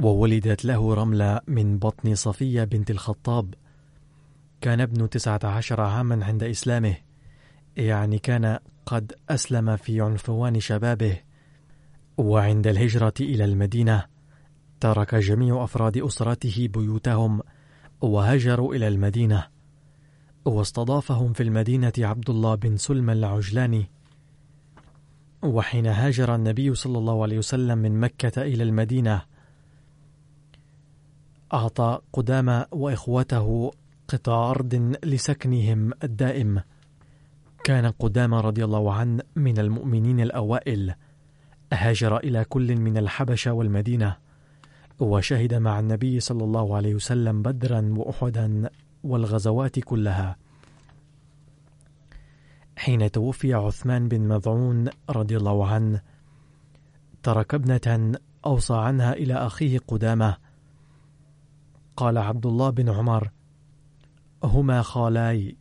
وولدت 0.00 0.64
له 0.64 0.94
رملة 0.94 1.40
من 1.46 1.78
بطن 1.78 2.14
صفية 2.14 2.64
بنت 2.64 2.90
الخطاب. 2.90 3.54
كان 4.60 4.80
ابن 4.80 5.10
تسعة 5.10 5.40
عشر 5.44 5.80
عاما 5.80 6.24
عند 6.24 6.42
إسلامه 6.42 6.94
يعني 7.76 8.18
كان 8.18 8.58
قد 8.86 9.12
أسلم 9.30 9.76
في 9.76 10.00
عنفوان 10.00 10.60
شبابه. 10.60 11.16
وعند 12.18 12.66
الهجرة 12.66 13.14
إلى 13.20 13.44
المدينة 13.44 14.04
ترك 14.80 15.14
جميع 15.14 15.64
أفراد 15.64 15.98
أسرته 15.98 16.68
بيوتهم 16.72 17.40
وهاجروا 18.00 18.74
إلى 18.74 18.88
المدينة 18.88 19.46
واستضافهم 20.44 21.32
في 21.32 21.42
المدينة 21.42 21.92
عبد 21.98 22.30
الله 22.30 22.54
بن 22.54 22.76
سلم 22.76 23.10
العجلاني. 23.10 23.90
وحين 25.42 25.86
هاجر 25.86 26.34
النبي 26.34 26.74
صلى 26.74 26.98
الله 26.98 27.22
عليه 27.22 27.38
وسلم 27.38 27.78
من 27.78 28.00
مكة 28.00 28.42
إلى 28.42 28.62
المدينة 28.62 29.22
أعطى 31.52 31.98
قدام 32.12 32.64
وإخوته 32.72 33.70
قطع 34.08 34.50
أرض 34.50 34.96
لسكنهم 35.04 35.92
الدائم. 36.04 36.62
كان 37.64 37.86
قدام 37.86 38.34
رضي 38.34 38.64
الله 38.64 38.92
عنه 38.92 39.22
من 39.36 39.58
المؤمنين 39.58 40.20
الأوائل 40.20 40.94
هاجر 41.72 42.16
إلى 42.16 42.44
كل 42.44 42.76
من 42.76 42.96
الحبشة 42.96 43.52
والمدينة. 43.52 44.29
وشهد 45.00 45.54
مع 45.54 45.80
النبي 45.80 46.20
صلى 46.20 46.44
الله 46.44 46.76
عليه 46.76 46.94
وسلم 46.94 47.42
بدرا 47.42 47.94
وأحدا 47.96 48.70
والغزوات 49.04 49.78
كلها. 49.78 50.36
حين 52.76 53.10
توفي 53.10 53.54
عثمان 53.54 54.08
بن 54.08 54.28
مظعون 54.28 54.88
رضي 55.10 55.36
الله 55.36 55.66
عنه 55.66 56.02
ترك 57.22 57.54
ابنة 57.54 58.18
أوصى 58.46 58.74
عنها 58.74 59.12
إلى 59.12 59.34
أخيه 59.34 59.78
قدامة. 59.78 60.36
قال 61.96 62.18
عبد 62.18 62.46
الله 62.46 62.70
بن 62.70 62.88
عمر 62.88 63.30
هما 64.44 64.82
خالاي 64.82 65.56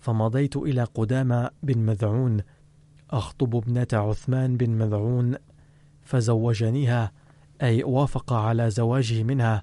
فمضيت 0.00 0.56
إلى 0.56 0.84
قدامة 0.84 1.50
بن 1.62 1.78
مذعون 1.78 2.42
أخطب 3.10 3.56
ابنة 3.56 3.86
عثمان 3.92 4.56
بن 4.56 4.70
مذعون 4.70 5.34
فزوجنيها 6.02 7.12
أي 7.62 7.84
وافق 7.84 8.32
على 8.32 8.70
زواجه 8.70 9.22
منها. 9.22 9.62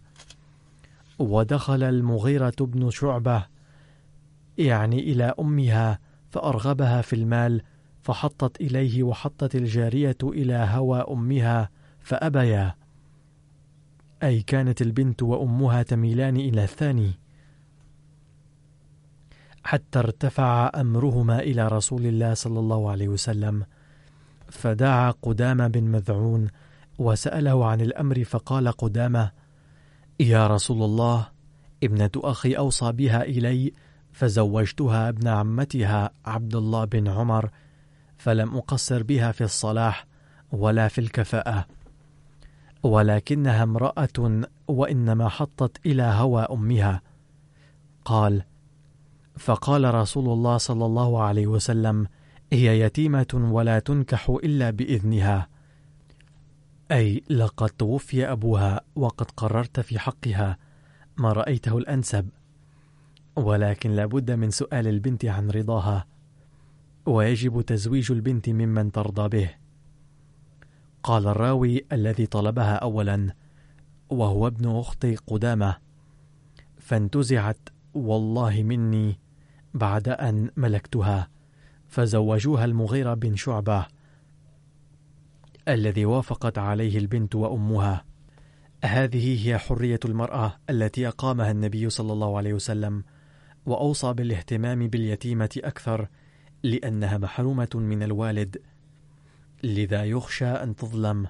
ودخل 1.19 1.83
المغيرة 1.83 2.55
بن 2.59 2.89
شعبة 2.89 3.45
يعني 4.57 4.99
إلى 4.99 5.33
أمها 5.39 5.99
فأرغبها 6.29 7.01
في 7.01 7.13
المال 7.15 7.61
فحطت 8.03 8.61
إليه 8.61 9.03
وحطت 9.03 9.55
الجارية 9.55 10.17
إلى 10.23 10.53
هوى 10.53 11.05
أمها 11.09 11.69
فأبيا. 11.99 12.75
أي 14.23 14.41
كانت 14.41 14.81
البنت 14.81 15.23
وأمها 15.23 15.83
تميلان 15.83 16.37
إلى 16.37 16.63
الثاني. 16.63 17.11
حتى 19.63 19.99
ارتفع 19.99 20.71
أمرهما 20.75 21.39
إلى 21.39 21.67
رسول 21.67 22.05
الله 22.05 22.33
صلى 22.33 22.59
الله 22.59 22.91
عليه 22.91 23.07
وسلم 23.07 23.65
فدعا 24.49 25.11
قدام 25.11 25.67
بن 25.67 25.83
مذعون 25.83 26.47
وسأله 27.01 27.65
عن 27.65 27.81
الأمر 27.81 28.23
فقال 28.23 28.71
قدامة 28.71 29.31
يا 30.19 30.47
رسول 30.47 30.83
الله 30.83 31.27
ابنة 31.83 32.11
أخي 32.15 32.53
أوصى 32.53 32.91
بها 32.91 33.23
إلي 33.23 33.73
فزوجتها 34.11 35.09
ابن 35.09 35.27
عمتها 35.27 36.11
عبد 36.25 36.55
الله 36.55 36.85
بن 36.85 37.07
عمر 37.07 37.49
فلم 38.17 38.57
أقصر 38.57 39.03
بها 39.03 39.31
في 39.31 39.43
الصلاح 39.43 40.05
ولا 40.51 40.87
في 40.87 41.01
الكفاءة 41.01 41.65
ولكنها 42.83 43.63
امرأة 43.63 44.41
وإنما 44.67 45.29
حطت 45.29 45.85
إلى 45.85 46.03
هوى 46.03 46.41
أمها. 46.41 47.01
قال 48.05 48.43
فقال 49.37 49.93
رسول 49.93 50.29
الله 50.29 50.57
صلى 50.57 50.85
الله 50.85 51.23
عليه 51.23 51.47
وسلم 51.47 52.07
هي 52.53 52.79
يتيمة 52.79 53.49
ولا 53.51 53.79
تنكح 53.79 54.29
إلا 54.29 54.69
بإذنها. 54.69 55.47
أي 56.91 57.23
لقد 57.29 57.69
توفي 57.69 58.31
أبوها 58.31 58.81
وقد 58.95 59.31
قررت 59.31 59.79
في 59.79 59.99
حقها 59.99 60.57
ما 61.17 61.33
رأيته 61.33 61.77
الأنسب 61.77 62.29
ولكن 63.35 63.91
لابد 63.91 64.31
من 64.31 64.51
سؤال 64.51 64.87
البنت 64.87 65.25
عن 65.25 65.49
رضاها 65.49 66.05
ويجب 67.05 67.61
تزويج 67.61 68.11
البنت 68.11 68.49
ممن 68.49 68.91
ترضى 68.91 69.29
به. 69.29 69.49
قال 71.03 71.27
الراوي 71.27 71.85
الذي 71.91 72.25
طلبها 72.25 72.75
أولا 72.75 73.33
وهو 74.09 74.47
ابن 74.47 74.75
أخت 74.75 75.05
قدامة 75.05 75.77
فانتزعت 76.79 77.69
والله 77.93 78.63
مني 78.63 79.19
بعد 79.73 80.09
أن 80.09 80.49
ملكتها 80.57 81.29
فزوجوها 81.87 82.65
المغيرة 82.65 83.13
بن 83.13 83.35
شعبة. 83.35 83.85
الذي 85.73 86.05
وافقت 86.05 86.57
عليه 86.57 86.97
البنت 86.97 87.35
وأمها. 87.35 88.05
هذه 88.83 89.47
هي 89.47 89.57
حرية 89.57 89.99
المرأة 90.05 90.59
التي 90.69 91.07
أقامها 91.07 91.51
النبي 91.51 91.89
صلى 91.89 92.13
الله 92.13 92.37
عليه 92.37 92.53
وسلم 92.53 93.03
وأوصى 93.65 94.13
بالاهتمام 94.13 94.87
باليتيمة 94.87 95.49
أكثر 95.57 96.07
لأنها 96.63 97.17
محرومة 97.17 97.69
من 97.75 98.03
الوالد. 98.03 98.61
لذا 99.63 100.03
يخشى 100.03 100.45
أن 100.45 100.75
تظلم. 100.75 101.27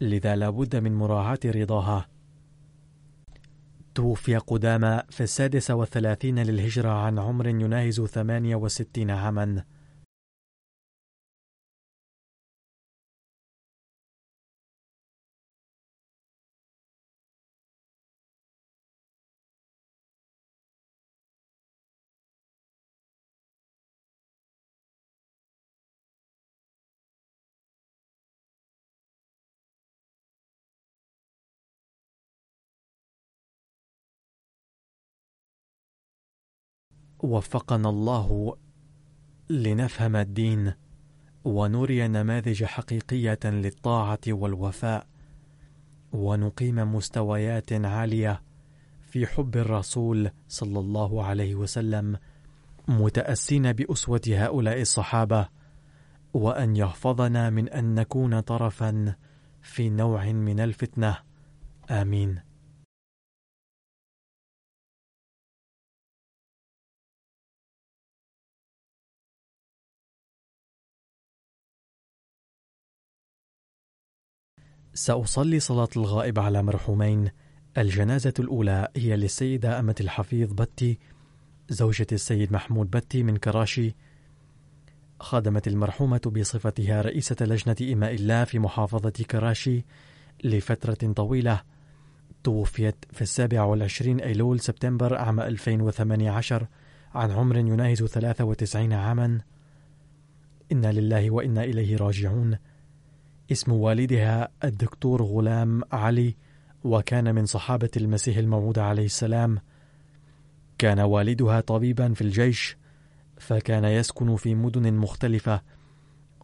لذا 0.00 0.36
لابد 0.36 0.76
من 0.76 0.94
مراعاة 0.94 1.40
رضاها. 1.44 2.08
توفي 3.94 4.36
قدامى 4.36 5.02
في 5.10 5.22
السادس 5.22 5.70
والثلاثين 5.70 6.38
للهجرة 6.38 6.88
عن 6.90 7.18
عمر 7.18 7.46
يناهز 7.46 8.00
ثمانية 8.00 8.56
وستين 8.56 9.10
عاماً. 9.10 9.64
وفقنا 37.20 37.88
الله 37.88 38.56
لنفهم 39.50 40.16
الدين 40.16 40.72
ونري 41.44 42.08
نماذج 42.08 42.64
حقيقية 42.64 43.38
للطاعة 43.44 44.18
والوفاء 44.28 45.06
ونقيم 46.12 46.94
مستويات 46.94 47.72
عالية 47.72 48.42
في 49.10 49.26
حب 49.26 49.56
الرسول 49.56 50.30
صلى 50.48 50.78
الله 50.78 51.24
عليه 51.24 51.54
وسلم 51.54 52.18
متأسين 52.88 53.72
بأسوة 53.72 54.20
هؤلاء 54.28 54.80
الصحابة 54.80 55.48
وأن 56.34 56.76
يحفظنا 56.76 57.50
من 57.50 57.68
أن 57.68 57.94
نكون 57.94 58.40
طرفا 58.40 59.14
في 59.62 59.90
نوع 59.90 60.32
من 60.32 60.60
الفتنة. 60.60 61.16
آمين. 61.90 62.47
سأصلي 74.98 75.60
صلاة 75.60 75.88
الغائب 75.96 76.38
على 76.38 76.62
مرحومين. 76.62 77.30
الجنازة 77.78 78.34
الأولى 78.38 78.88
هي 78.96 79.16
للسيدة 79.16 79.78
أمة 79.78 79.94
الحفيظ 80.00 80.52
بتي 80.52 80.98
زوجة 81.68 82.06
السيد 82.12 82.52
محمود 82.52 82.90
بتي 82.90 83.22
من 83.22 83.36
كراشي. 83.36 83.94
خدمت 85.20 85.68
المرحومة 85.68 86.20
بصفتها 86.36 87.02
رئيسة 87.02 87.36
لجنة 87.40 87.92
إماء 87.92 88.14
الله 88.14 88.44
في 88.44 88.58
محافظة 88.58 89.10
كراشي 89.10 89.84
لفترة 90.44 91.12
طويلة. 91.12 91.62
توفيت 92.44 93.04
في 93.12 93.22
السابع 93.22 93.62
والعشرين 93.62 94.20
أيلول 94.20 94.60
سبتمبر 94.60 95.14
عام 95.14 95.40
2018 95.40 96.66
عن 97.14 97.30
عمر 97.30 97.56
يناهز 97.56 98.04
93 98.04 98.92
عاما. 98.92 99.40
إنا 100.72 100.92
لله 100.92 101.30
وإنا 101.30 101.64
إليه 101.64 101.96
راجعون. 101.96 102.58
اسم 103.52 103.72
والدها 103.72 104.48
الدكتور 104.64 105.22
غلام 105.22 105.82
علي 105.92 106.36
وكان 106.84 107.34
من 107.34 107.46
صحابة 107.46 107.90
المسيح 107.96 108.36
الموعود 108.36 108.78
عليه 108.78 109.04
السلام. 109.04 109.58
كان 110.78 111.00
والدها 111.00 111.60
طبيبا 111.60 112.14
في 112.14 112.20
الجيش 112.20 112.76
فكان 113.38 113.84
يسكن 113.84 114.36
في 114.36 114.54
مدن 114.54 114.94
مختلفة 114.94 115.62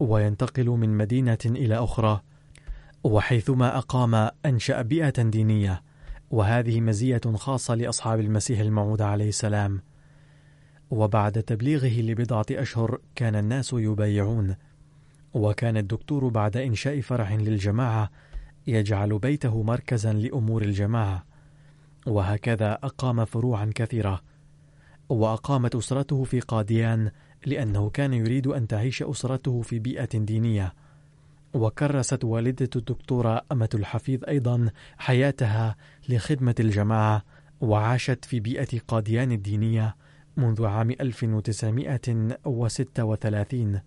وينتقل 0.00 0.66
من 0.68 0.96
مدينة 0.96 1.38
إلى 1.44 1.74
أخرى. 1.74 2.20
وحيثما 3.05 3.78
أقام 3.78 4.30
أنشأ 4.46 4.82
بيئة 4.82 5.22
دينية 5.22 5.82
وهذه 6.30 6.80
مزية 6.80 7.20
خاصة 7.34 7.74
لأصحاب 7.74 8.20
المسيح 8.20 8.61
الموعود 8.61 9.02
عليه 9.02 9.28
السلام. 9.28 9.82
وبعد 10.90 11.42
تبليغه 11.42 12.00
لبضعة 12.00 12.46
أشهر 12.50 13.00
كان 13.14 13.36
الناس 13.36 13.72
يبايعون. 13.72 14.57
وكان 15.35 15.76
الدكتور 15.76 16.28
بعد 16.28 16.57
إنشاء 16.57 17.01
فرع 17.01 17.35
للجماعة 17.35 18.11
يجعل 18.66 19.18
بيته 19.18 19.62
مركزا 19.62 20.12
لأمور 20.12 20.62
الجماعة 20.62 21.24
وهكذا 22.07 22.72
أقام 22.72 23.24
فروعا 23.24 23.70
كثيرة 23.74 24.22
وأقامت 25.09 25.74
أسرته 25.74 26.24
في 26.24 26.41
قاديان 26.41 27.11
لأنه 27.47 27.91
كان 27.91 28.12
يريد 28.12 28.47
أن 28.47 28.66
تعيش 28.66 29.03
أسرته 29.03 29.62
في 29.62 29.78
بيئة 29.78 30.18
دينية. 30.18 30.74
وكرست 31.55 32.24
والدة 32.24 32.70
الدكتورة 32.76 33.43
أمة 33.53 33.68
الحفيظ 33.74 34.24
أيضا 34.28 34.70
حياتها 34.99 35.76
لخدمة 36.09 36.55
الجماعة 36.61 37.22
وعاشت 37.61 38.24
في 38.24 38.41
بيئة 38.41 38.78
قاديان 38.89 39.32
الدينية 39.32 39.97
منذ 40.37 40.66
عام 40.66 40.91
1936 40.91 43.80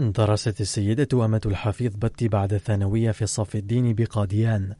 درست 0.00 0.60
السيدة 0.60 1.24
أمة 1.24 1.40
الحفيظ 1.46 1.94
بتي 1.96 2.28
بعد 2.28 2.52
الثانوية 2.52 3.10
في 3.10 3.22
الصف 3.22 3.56
الديني 3.56 3.94
بقاديان. 3.94 4.74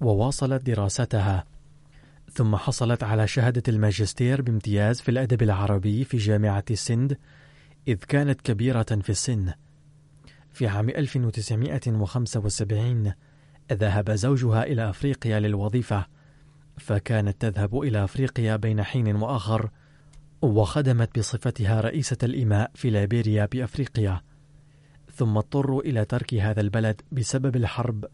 وواصلت 0.00 0.62
دراستها. 0.62 1.44
ثم 2.32 2.56
حصلت 2.56 3.02
على 3.02 3.26
شهادة 3.26 3.62
الماجستير 3.68 4.42
بامتياز 4.42 5.00
في 5.00 5.10
الأدب 5.10 5.42
العربي 5.42 6.04
في 6.04 6.16
جامعة 6.16 6.64
السند 6.70 7.18
إذ 7.88 7.96
كانت 7.96 8.40
كبيرة 8.40 8.82
في 8.82 9.10
السن. 9.10 9.52
في 10.52 10.66
عام 10.66 10.88
1975 10.88 13.12
ذهب 13.72 14.10
زوجها 14.10 14.62
إلى 14.62 14.90
أفريقيا 14.90 15.40
للوظيفة. 15.40 16.17
فكانت 16.78 17.40
تذهب 17.40 17.80
إلى 17.80 18.04
أفريقيا 18.04 18.56
بين 18.56 18.82
حين 18.82 19.16
وآخر 19.16 19.70
وخدمت 20.42 21.18
بصفتها 21.18 21.80
رئيسة 21.80 22.16
الإماء 22.22 22.70
في 22.74 22.90
ليبيريا 22.90 23.48
بأفريقيا 23.52 24.20
ثم 25.14 25.36
اضطروا 25.36 25.82
إلى 25.82 26.04
ترك 26.04 26.34
هذا 26.34 26.60
البلد 26.60 27.00
بسبب 27.12 27.56
الحرب 27.56 28.04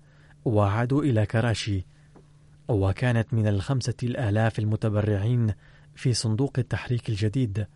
وعادوا 0.45 1.03
إلى 1.03 1.27
كراشي 1.27 1.87
وكانت 2.69 3.35
من 3.35 3.47
الخمسة 3.47 3.95
الآلاف 4.03 4.59
المتبرعين 4.59 5.53
في 5.95 6.13
صندوق 6.13 6.59
التحريك 6.59 7.09
الجديد. 7.09 7.67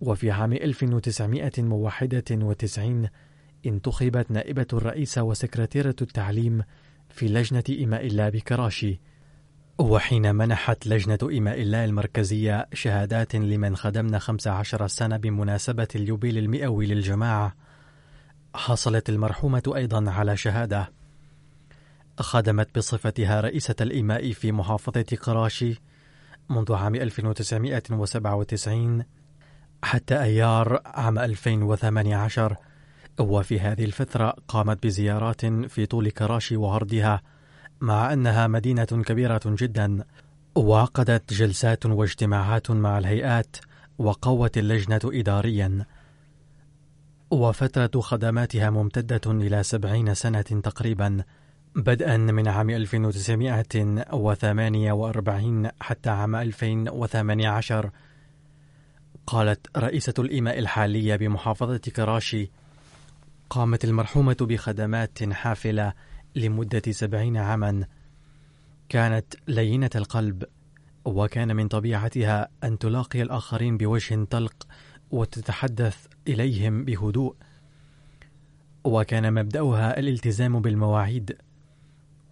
وفي 0.00 0.30
عام 0.30 0.52
1991 0.52 3.08
انتخبت 3.66 4.30
نائبة 4.30 4.66
الرئيس 4.72 5.18
وسكرتيرة 5.18 5.96
التعليم 6.02 6.62
في 7.12 7.28
لجنة 7.28 7.64
إماء 7.84 8.06
الله 8.06 8.28
بكراشي 8.28 9.00
وحين 9.78 10.34
منحت 10.34 10.86
لجنة 10.86 11.18
إماء 11.22 11.62
الله 11.62 11.84
المركزية 11.84 12.66
شهادات 12.72 13.36
لمن 13.36 13.76
خدمنا 13.76 14.18
15 14.18 14.86
سنة 14.86 15.16
بمناسبة 15.16 15.88
اليوبيل 15.94 16.38
المئوي 16.38 16.86
للجماعة 16.86 17.54
حصلت 18.54 19.08
المرحومة 19.08 19.72
أيضا 19.76 20.10
على 20.10 20.36
شهادة. 20.36 20.92
خدمت 22.18 22.78
بصفتها 22.78 23.40
رئيسة 23.40 23.74
الإماء 23.80 24.32
في 24.32 24.52
محافظة 24.52 25.02
كراشي 25.02 25.80
منذ 26.50 26.72
عام 26.72 26.94
1997 26.94 29.04
حتى 29.82 30.22
أيار 30.22 30.80
عام 30.84 31.18
2018 31.18 32.56
وفي 33.20 33.60
هذه 33.60 33.84
الفترة 33.84 34.34
قامت 34.48 34.86
بزيارات 34.86 35.46
في 35.46 35.86
طول 35.86 36.10
كراشي 36.10 36.56
وعرضها 36.56 37.22
مع 37.80 38.12
أنها 38.12 38.46
مدينة 38.46 38.84
كبيرة 38.84 39.40
جدا 39.46 40.04
وعقدت 40.54 41.32
جلسات 41.32 41.86
واجتماعات 41.86 42.70
مع 42.70 42.98
الهيئات 42.98 43.56
وقوت 43.98 44.58
اللجنة 44.58 45.00
إداريا. 45.04 45.86
وفترة 47.30 48.00
خدماتها 48.00 48.70
ممتدة 48.70 49.20
إلى 49.26 49.62
سبعين 49.62 50.14
سنة 50.14 50.42
تقريبا 50.42 51.24
بدءا 51.76 52.16
من 52.16 52.48
عام 52.48 52.70
1948 52.70 55.68
حتى 55.80 56.10
عام 56.10 56.36
2018 56.36 57.90
قالت 59.26 59.78
رئيسة 59.78 60.14
الإيماء 60.18 60.58
الحالية 60.58 61.16
بمحافظة 61.16 61.78
كراشي 61.78 62.50
قامت 63.52 63.84
المرحومة 63.84 64.36
بخدمات 64.40 65.32
حافلة 65.32 65.92
لمدة 66.36 66.82
سبعين 66.90 67.36
عاما. 67.36 67.84
كانت 68.88 69.34
لينة 69.48 69.90
القلب 69.94 70.44
وكان 71.04 71.56
من 71.56 71.68
طبيعتها 71.68 72.48
أن 72.64 72.78
تلاقي 72.78 73.22
الآخرين 73.22 73.76
بوجه 73.76 74.24
طلق 74.24 74.66
وتتحدث 75.10 76.06
إليهم 76.28 76.84
بهدوء. 76.84 77.36
وكان 78.84 79.34
مبدأها 79.34 79.98
الالتزام 79.98 80.60
بالمواعيد 80.60 81.36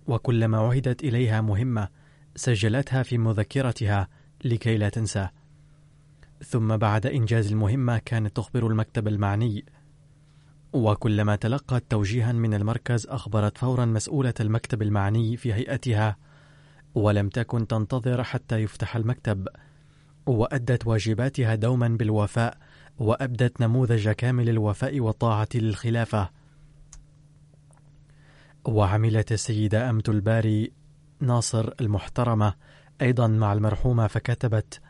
وكلما 0.06 0.58
عهدت 0.58 1.04
إليها 1.04 1.40
مهمة 1.40 1.88
سجلتها 2.36 3.02
في 3.02 3.18
مذكرتها 3.18 4.08
لكي 4.44 4.76
لا 4.76 4.88
تنسى. 4.88 5.28
ثم 6.44 6.76
بعد 6.76 7.06
إنجاز 7.06 7.52
المهمة 7.52 7.98
كانت 7.98 8.36
تخبر 8.36 8.66
المكتب 8.66 9.08
المعني 9.08 9.64
وكلما 10.72 11.36
تلقت 11.36 11.84
توجيها 11.90 12.32
من 12.32 12.54
المركز 12.54 13.06
أخبرت 13.06 13.58
فورا 13.58 13.84
مسؤولة 13.84 14.34
المكتب 14.40 14.82
المعني 14.82 15.36
في 15.36 15.54
هيئتها 15.54 16.16
ولم 16.94 17.28
تكن 17.28 17.66
تنتظر 17.66 18.22
حتى 18.22 18.56
يفتح 18.56 18.96
المكتب 18.96 19.48
وأدت 20.26 20.86
واجباتها 20.86 21.54
دوما 21.54 21.88
بالوفاء 21.88 22.58
وأبدت 22.98 23.60
نموذج 23.60 24.08
كامل 24.08 24.48
الوفاء 24.48 25.00
والطاعة 25.00 25.48
للخلافة. 25.54 26.30
وعملت 28.64 29.32
السيدة 29.32 29.90
أمة 29.90 30.02
الباري 30.08 30.72
ناصر 31.20 31.70
المحترمة 31.80 32.54
أيضا 33.02 33.26
مع 33.26 33.52
المرحومة 33.52 34.06
فكتبت 34.06 34.80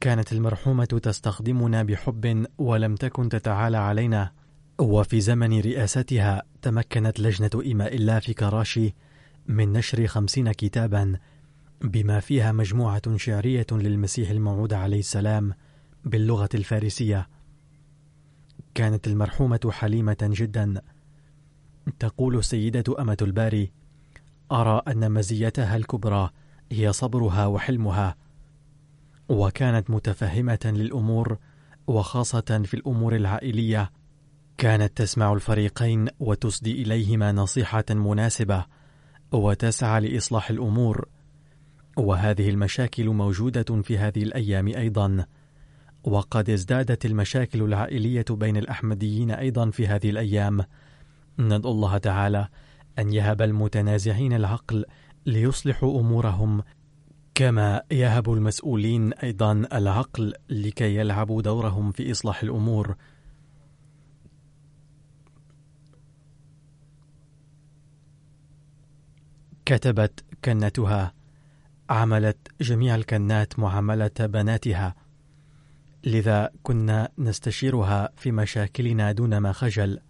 كانت 0.00 0.32
المرحومة 0.32 0.84
تستخدمنا 0.84 1.82
بحب 1.82 2.46
ولم 2.58 2.94
تكن 2.94 3.28
تتعالى 3.28 3.76
علينا. 3.76 4.32
وفي 4.78 5.20
زمن 5.20 5.60
رئاستها 5.60 6.42
تمكنت 6.62 7.20
لجنة 7.20 7.62
إيماء 7.62 7.94
الله 7.94 8.18
في 8.18 8.34
كراشي 8.34 8.94
من 9.46 9.72
نشر 9.72 10.06
خمسين 10.06 10.52
كتابا 10.52 11.18
بما 11.80 12.20
فيها 12.20 12.52
مجموعة 12.52 13.16
شعرية 13.16 13.66
للمسيح 13.72 14.30
الموعود 14.30 14.72
عليه 14.72 14.98
السلام 14.98 15.54
باللغة 16.04 16.48
الفارسية. 16.54 17.28
كانت 18.74 19.06
المرحومة 19.06 19.70
حليمة 19.72 20.16
جدا. 20.22 20.82
تقول 21.98 22.36
السيدة 22.38 23.02
أمة 23.02 23.16
الباري 23.22 23.70
أرى 24.52 24.82
أن 24.88 25.12
مزيتها 25.12 25.76
الكبرى 25.76 26.30
هي 26.72 26.92
صبرها 26.92 27.46
وحلمها 27.46 28.16
وكانت 29.28 29.90
متفهمة 29.90 30.58
للأمور 30.64 31.38
وخاصة 31.86 32.62
في 32.64 32.74
الأمور 32.74 33.16
العائلية 33.16 33.90
كانت 34.58 34.96
تسمع 34.96 35.32
الفريقين 35.32 36.08
وتسدي 36.20 36.82
إليهما 36.82 37.32
نصيحة 37.32 37.84
مناسبة 37.90 38.64
وتسعى 39.32 40.00
لإصلاح 40.00 40.50
الأمور. 40.50 41.08
وهذه 41.96 42.50
المشاكل 42.50 43.08
موجودة 43.08 43.82
في 43.82 43.98
هذه 43.98 44.22
الأيام 44.22 44.68
أيضا 44.68 45.26
وقد 46.04 46.50
ازدادت 46.50 47.06
المشاكل 47.06 47.62
العائلية 47.62 48.24
بين 48.30 48.56
الأحمديين 48.56 49.30
أيضا 49.30 49.70
في 49.70 49.86
هذه 49.86 50.10
الأيام. 50.10 50.64
ندعو 51.38 51.72
الله 51.72 51.98
تعالى 51.98 52.48
أن 52.98 53.12
يهب 53.12 53.42
المتنازعين 53.42 54.32
العقل 54.32 54.84
ليصلحوا 55.26 56.00
أمورهم 56.00 56.62
كما 57.34 57.82
يهب 57.90 58.32
المسؤولين 58.32 59.12
أيضا 59.12 59.52
العقل 59.72 60.34
لكي 60.50 60.96
يلعبوا 60.96 61.42
دورهم 61.42 61.90
في 61.90 62.10
إصلاح 62.10 62.42
الأمور. 62.42 62.96
كتبت 69.66 70.24
كنتها. 70.44 71.12
عملت 71.90 72.36
جميع 72.60 72.94
الكنات 72.94 73.58
معاملة 73.58 74.10
بناتها. 74.20 74.94
لذا 76.04 76.50
كنا 76.62 77.08
نستشيرها 77.18 78.08
في 78.16 78.32
مشاكلنا 78.32 79.12
دون 79.12 79.38
ما 79.38 79.52
خجل. 79.52 80.00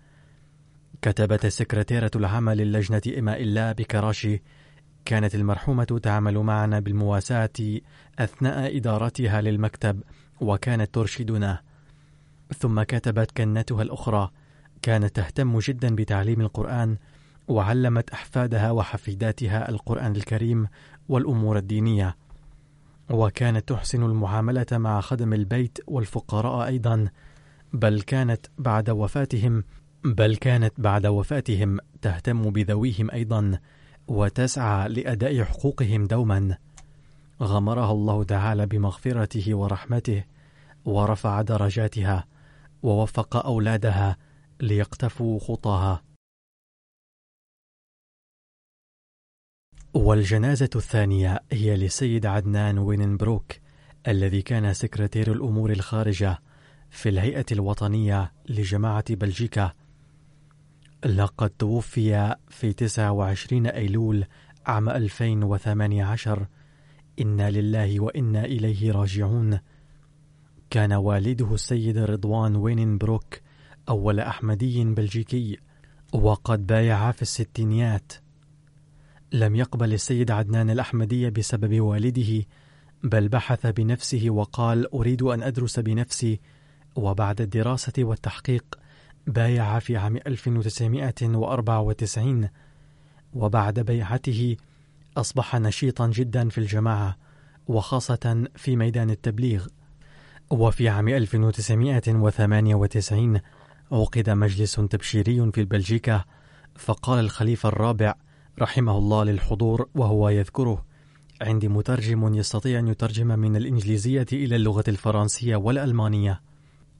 كتبت 1.03 1.45
السكرتيرة 1.45 2.11
العامة 2.17 2.55
للجنة 2.55 3.03
إماء 3.19 3.43
الله 3.43 3.73
بكراشي. 3.73 4.43
كانت 5.05 5.35
المرحومة 5.35 6.01
تعمل 6.03 6.39
معنا 6.39 6.81
بالمواساة 6.81 7.81
أثناء 8.19 8.77
إدارتها 8.77 9.41
للمكتب 9.41 10.03
وكانت 10.41 10.95
ترشدنا. 10.95 11.63
ثم 12.59 12.83
كتبت 12.83 13.37
كنتها 13.37 13.83
الأخرى. 13.83 14.31
كانت 14.83 15.17
تهتم 15.17 15.59
جدا 15.59 15.95
بتعليم 15.95 16.41
القرآن 16.41 16.97
وعلمت 17.49 18.11
أحفادها 18.11 18.71
وحفيداتها 18.71 19.69
القرآن 19.69 20.17
الكريم 20.17 20.69
والأمور 21.09 21.59
الدينية. 21.59 22.17
وكانت 23.11 23.69
تحسن 23.69 24.03
المعاملة 24.03 24.67
مع 24.73 25.01
خدم 25.01 25.33
البيت 25.33 25.79
والفقراء 25.87 26.67
أيضا. 26.67 27.09
بل 27.73 28.01
كانت 28.01 28.47
بعد 28.59 28.91
وفاتهم 28.91 29.65
بل 30.05 30.37
كانت 30.37 30.75
بعد 30.79 31.07
وفاتهم 31.07 31.79
تهتم 32.03 32.51
بذويهم 32.51 33.11
أيضا 33.11 33.59
وتسعى 34.09 34.89
لأداء 34.89 35.43
حقوقهم 35.45 36.05
دوما. 36.05 36.57
غمرها 37.43 37.93
الله 37.93 38.25
تعالى 38.25 38.67
بمغفرته 38.67 39.55
ورحمته 39.55 40.25
ورفع 40.85 41.43
درجاتها 41.43 42.25
ووفق 42.83 43.47
أولادها 43.47 44.17
ليقتفوا 44.61 45.39
خطاها. 45.39 46.03
والجنازة 49.97 50.71
الثانية 50.77 51.41
هي 51.53 51.77
للسيد 51.77 52.27
عدنان 52.27 52.79
ويننبروك 52.79 53.53
الذي 54.09 54.43
كان 54.43 54.73
سكرتير 54.73 55.33
الأمور 55.33 55.71
الخارجة 55.71 56.39
في 56.91 57.09
الهيئة 57.09 57.45
الوطنية 57.53 58.33
لجماعة 58.49 59.05
بلجيكا. 59.11 59.73
لقد 61.05 61.51
توفي 61.51 62.37
في 62.49 62.73
29 62.73 63.67
أيلول 63.67 64.25
عام 64.67 64.89
2018 64.89 66.47
إنا 67.21 67.51
لله 67.51 68.01
وإنا 68.01 68.45
إليه 68.45 68.93
راجعون. 68.93 69.59
كان 70.71 70.93
والده 70.93 71.55
السيد 71.55 71.99
رضوان 71.99 72.57
ويننبروك 72.57 73.41
أول 73.89 74.21
أحمدي 74.21 74.85
بلجيكي 74.85 75.59
وقد 76.13 76.67
بايع 76.67 77.11
في 77.11 77.23
الستينيات. 77.23 78.26
لم 79.33 79.57
يقبل 79.57 79.93
السيد 79.93 80.31
عدنان 80.31 80.71
الأحمدية 80.71 81.29
بسبب 81.29 81.81
والده 81.81 82.45
بل 83.03 83.29
بحث 83.29 83.67
بنفسه 83.67 84.31
وقال 84.31 84.93
أريد 84.93 85.23
أن 85.23 85.43
أدرس 85.43 85.81
بنفسي 85.81 86.41
وبعد 86.97 87.41
الدراسة 87.41 87.93
والتحقيق 87.99 88.65
بايع 89.27 89.79
في 89.79 89.97
عام 89.97 90.17
1994 90.17 92.49
وبعد 93.33 93.81
بيعته 93.81 94.57
أصبح 95.17 95.57
نشيطا 95.57 96.07
جدا 96.07 96.49
في 96.49 96.59
الجماعة 96.59 97.17
وخاصة 97.67 98.49
في 98.57 98.77
ميدان 98.77 99.11
التبليغ. 99.11 99.67
وفي 100.51 100.89
عام 100.89 101.09
1998 101.09 103.41
عقد 103.93 104.31
مجلس 104.31 104.75
تبشيري 104.75 105.53
في 105.53 105.65
بلجيكا 105.65 106.25
فقال 106.77 107.25
الخليفة 107.25 107.69
الرابع 107.69 108.15
رحمه 108.61 108.99
الله 108.99 109.25
للحضور 109.25 109.89
وهو 109.95 110.29
يذكره. 110.29 110.85
عندي 111.41 111.69
مترجم 111.69 112.35
يستطيع 112.35 112.79
أن 112.79 112.89
يترجم 112.89 113.27
من 113.27 113.57
الإنجليزية 113.57 114.27
إلى 114.33 114.57
اللغة 114.57 114.85
الفرنسية 114.89 115.57
والألمانية. 115.57 116.41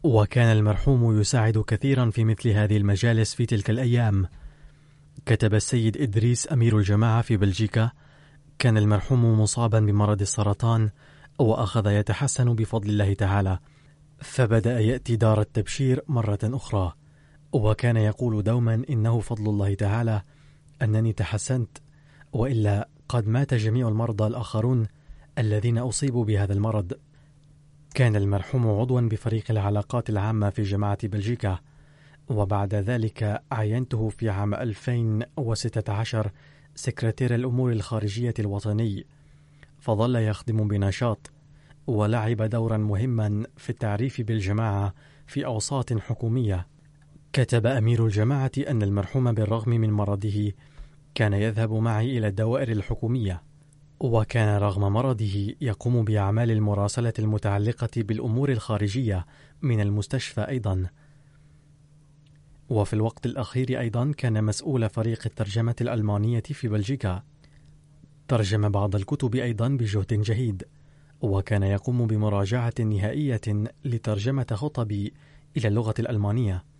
وكان 0.03 0.57
المرحوم 0.57 1.21
يساعد 1.21 1.59
كثيرا 1.59 2.11
في 2.11 2.25
مثل 2.25 2.49
هذه 2.49 2.77
المجالس 2.77 3.35
في 3.35 3.47
تلك 3.47 3.71
الأيام. 3.71 4.27
كتب 5.27 5.55
السيد 5.55 5.97
إدريس 5.97 6.53
أمير 6.53 6.79
الجماعة 6.79 7.23
في 7.23 7.37
بلجيكا. 7.37 7.91
كان 8.59 8.79
المرحوم 8.79 9.41
مصابا 9.41 9.81
بمرض 9.81 10.21
السرطان 10.21 10.91
وأخذ 11.39 11.87
يتحسن 11.87 12.55
بفضل 12.55 12.91
الله 12.91 13.15
تعالى. 13.15 13.59
فبدأ 14.19 14.81
يأتي 14.81 15.17
دار 15.17 15.41
التبشير 15.41 16.03
مرة 16.09 16.39
أخرى. 16.45 16.93
وكان 17.53 17.97
يقول 17.97 18.43
دوما 18.43 18.83
إنه 18.91 19.21
فضل 19.21 19.49
الله 19.49 19.75
تعالى 19.75 20.23
أنني 20.83 21.13
تحسنت 21.13 21.79
وإلا 22.33 22.89
قد 23.09 23.29
مات 23.29 23.55
جميع 23.55 23.89
المرضى 23.89 24.27
الآخرون 24.27 24.87
الذين 25.39 25.79
أصيبوا 25.79 26.25
بهذا 26.25 26.53
المرض. 26.53 26.93
كان 27.95 28.17
المرحوم 28.17 28.69
عضوا 28.69 29.01
بفريق 29.01 29.45
العلاقات 29.51 30.11
العامة 30.11 30.51
في 30.51 30.63
جماعة 30.63 31.09
بلجيكا 31.09 31.59
وبعد 32.29 32.75
ذلك 32.75 33.43
عينته 33.53 34.09
في 34.09 34.31
عام 34.31 34.55
2016 34.55 36.31
سكرتير 36.75 37.35
الأمور 37.35 37.73
الخارجية 37.73 38.35
الوطني. 38.39 39.07
فظل 39.79 40.17
يخدم 40.17 40.69
بنشاط 40.69 41.31
ولعب 41.87 42.43
دورا 42.43 42.77
مهما 42.77 43.47
في 43.57 43.71
التعريف 43.71 44.21
بالجماعة 44.21 44.95
في 45.27 45.47
أوساط 45.47 45.93
حكومية. 45.93 46.67
كتب 47.37 47.67
أمير 47.67 48.07
الجماعة 48.07 48.51
أن 48.69 48.83
المرحوم 48.83 49.33
بالرغم 49.33 49.71
من 49.71 49.91
مرضه 49.91 50.53
كان 51.15 51.33
يذهب 51.33 51.73
معي 51.73 52.19
إلى 52.19 52.29
الدوائر 52.29 52.73
الحكومية 52.73 53.43
وكان 54.01 54.59
رغم 54.59 54.93
مرضه 54.93 55.55
يقوم 55.61 56.05
بأعمال 56.05 56.51
المراسلة 56.51 57.13
المتعلقة 57.19 57.89
بالأمور 57.97 58.53
الخارجية 58.53 59.27
من 59.63 59.81
المستشفى 59.81 60.41
أيضا. 60.41 60.87
وفي 62.69 62.93
الوقت 62.93 63.27
الأخير 63.27 63.81
أيضا 63.81 64.13
كان 64.17 64.45
مسؤول 64.45 64.89
فريق 64.89 65.23
الترجمة 65.27 65.77
الألمانية 65.81 66.41
في 66.41 66.69
بلجيكا. 66.69 67.23
ترجم 68.29 68.69
بعض 68.69 68.97
الكتب 68.97 69.35
أيضا 69.35 69.69
بجهد 69.69 70.23
جهيد 70.23 70.65
وكان 71.21 71.63
يقوم 71.63 72.07
بمراجعة 72.07 72.75
نهائية 72.81 73.65
لترجمة 73.85 74.47
خطبي 74.53 75.13
إلى 75.57 75.69
اللغة 75.69 75.95
الألمانية. 75.99 76.76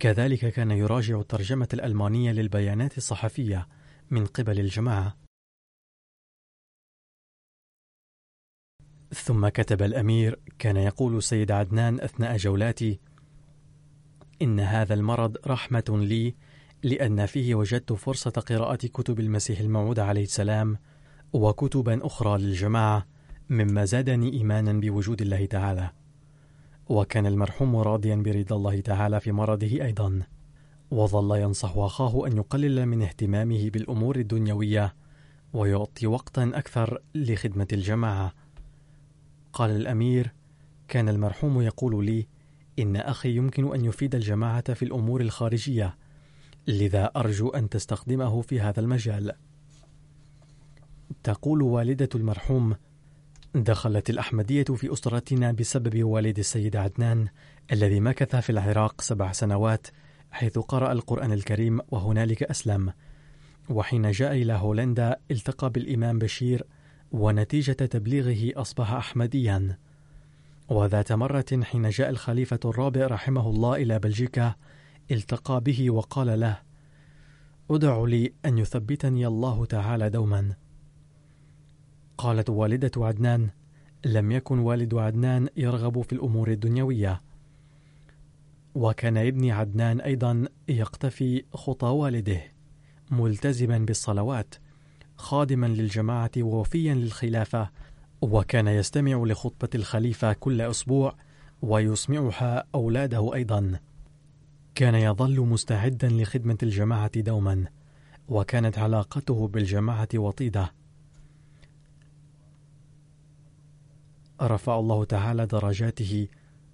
كذلك 0.00 0.52
كان 0.52 0.70
يراجع 0.70 1.20
الترجمة 1.20 1.68
الألمانية 1.74 2.32
للبيانات 2.32 2.98
الصحفية 2.98 3.68
من 4.10 4.26
قبل 4.26 4.60
الجماعة. 4.60 5.16
ثم 9.14 9.48
كتب 9.48 9.82
الأمير 9.82 10.40
كان 10.58 10.76
يقول 10.76 11.16
السيد 11.16 11.50
عدنان 11.50 12.00
أثناء 12.00 12.36
جولاتي 12.36 13.00
إن 14.42 14.60
هذا 14.60 14.94
المرض 14.94 15.36
رحمة 15.46 15.84
لي 16.02 16.34
لأن 16.82 17.26
فيه 17.26 17.54
وجدت 17.54 17.92
فرصة 17.92 18.30
قراءة 18.30 18.86
كتب 18.86 19.20
المسيح 19.20 19.60
الموعود 19.60 19.98
عليه 19.98 20.22
السلام 20.22 20.78
وكتبا 21.32 22.06
أخرى 22.06 22.38
للجماعة 22.38 23.06
مما 23.50 23.84
زادني 23.84 24.32
إيمانا 24.32 24.72
بوجود 24.72 25.22
الله 25.22 25.46
تعالى. 25.46 25.99
وكان 26.90 27.26
المرحوم 27.26 27.76
راضيا 27.76 28.16
برضا 28.16 28.56
الله 28.56 28.80
تعالى 28.80 29.20
في 29.20 29.32
مرضه 29.32 29.66
أيضا. 29.66 30.22
وظل 30.90 31.38
ينصح 31.38 31.76
أخاه 31.76 32.26
أن 32.26 32.36
يقلل 32.36 32.86
من 32.86 33.02
اهتمامه 33.02 33.70
بالأمور 33.70 34.16
الدنيوية 34.16 34.94
ويعطي 35.52 36.06
وقتا 36.06 36.50
أكثر 36.54 37.02
لخدمة 37.14 37.66
الجماعة. 37.72 38.34
قال 39.52 39.70
الأمير 39.70 40.32
كان 40.88 41.08
المرحوم 41.08 41.60
يقول 41.60 42.06
لي 42.06 42.26
إن 42.78 42.96
أخي 42.96 43.36
يمكن 43.36 43.74
أن 43.74 43.84
يفيد 43.84 44.14
الجماعة 44.14 44.74
في 44.74 44.84
الأمور 44.84 45.20
الخارجية 45.20 45.96
لذا 46.66 47.04
أرجو 47.16 47.48
أن 47.48 47.68
تستخدمه 47.68 48.40
في 48.40 48.60
هذا 48.60 48.80
المجال 48.80 49.32
تقول 51.22 51.62
والدة 51.62 52.08
المرحوم 52.14 52.76
دخلت 53.54 54.10
الأحمدية 54.10 54.64
في 54.64 54.92
أسرتنا 54.92 55.52
بسبب 55.52 56.04
والد 56.04 56.38
السيد 56.38 56.76
عدنان 56.76 57.28
الذي 57.72 58.00
مكث 58.00 58.36
في 58.36 58.50
العراق 58.50 59.00
سبع 59.00 59.32
سنوات 59.32 59.86
حيث 60.30 60.58
قرأ 60.58 60.92
القرآن 60.92 61.32
الكريم 61.32 61.80
وهنالك 61.90 62.42
أسلم. 62.42 62.92
وحين 63.68 64.10
جاء 64.10 64.32
إلى 64.32 64.52
هولندا 64.52 65.16
التقى 65.30 65.70
بالإمام 65.70 66.18
بشير 66.18 66.64
ونتيجة 67.12 67.72
تبليغه 67.72 68.60
أصبح 68.60 68.92
أحمديا. 68.92 69.78
وذات 70.68 71.12
مرة 71.12 71.60
حين 71.62 71.88
جاء 71.90 72.10
الخليفة 72.10 72.60
الرابع 72.64 73.06
رحمه 73.06 73.50
الله 73.50 73.76
إلى 73.76 73.98
بلجيكا 73.98 74.54
التقى 75.10 75.60
به 75.60 75.90
وقال 75.90 76.40
له 76.40 76.58
أدع 77.70 78.04
لي 78.04 78.32
أن 78.44 78.58
يثبتني 78.58 79.26
الله 79.26 79.64
تعالى 79.64 80.10
دوما. 80.10 80.54
قالت 82.20 82.50
والدة 82.50 82.90
عدنان 82.96 83.48
لم 84.04 84.32
يكن 84.32 84.58
والد 84.58 84.94
عدنان 84.94 85.48
يرغب 85.56 86.02
في 86.02 86.12
الأمور 86.12 86.50
الدنيوية. 86.50 87.22
وكان 88.74 89.16
ابن 89.16 89.50
عدنان 89.50 90.00
أيضا 90.00 90.48
يقتفي 90.68 91.44
خطى 91.54 91.86
والده 91.86 92.42
ملتزما 93.10 93.78
بالصلوات 93.78 94.54
خادما 95.16 95.66
للجماعة 95.66 96.30
ووفيا 96.38 96.94
للخلافة 96.94 97.70
وكان 98.20 98.68
يستمع 98.68 99.24
لخطبة 99.24 99.70
الخليفة 99.74 100.32
كل 100.32 100.60
أسبوع 100.60 101.14
ويسمعها 101.62 102.64
أولاده 102.74 103.34
أيضا. 103.34 103.78
كان 104.74 104.94
يظل 104.94 105.40
مستعدا 105.40 106.08
لخدمة 106.08 106.58
الجماعة 106.62 107.20
دوما 107.20 107.64
وكانت 108.28 108.78
علاقته 108.78 109.48
بالجماعة 109.48 110.08
وطيدة. 110.14 110.79
رفع 114.42 114.78
الله 114.78 115.04
تعالى 115.04 115.46
درجاته 115.46 116.28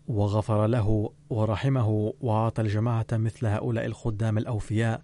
وغفر 0.08 0.66
له 0.66 1.12
ورحمه 1.30 2.12
وأعطى 2.20 2.62
الجماعة 2.62 3.06
مثل 3.12 3.46
هؤلاء 3.46 3.86
الخدام 3.86 4.38
الأوفياء. 4.38 5.02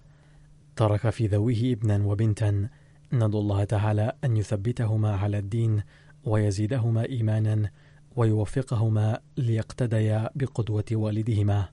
ترك 0.77 1.11
في 1.11 1.27
ذويه 1.27 1.73
ابنا 1.73 2.07
وبنتا. 2.07 2.69
ندعو 3.13 3.41
الله 3.41 3.65
تعالى 3.65 4.13
أن 4.25 4.37
يثبتهما 4.37 5.17
على 5.17 5.39
الدين 5.39 5.83
ويزيدهما 6.25 7.09
إيمانا 7.09 7.71
ويوفقهما 8.17 9.21
ليقتديا 9.37 10.31
بقدوة 10.35 10.85
والدهما. 10.93 11.69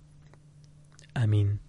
آمين. 1.17 1.68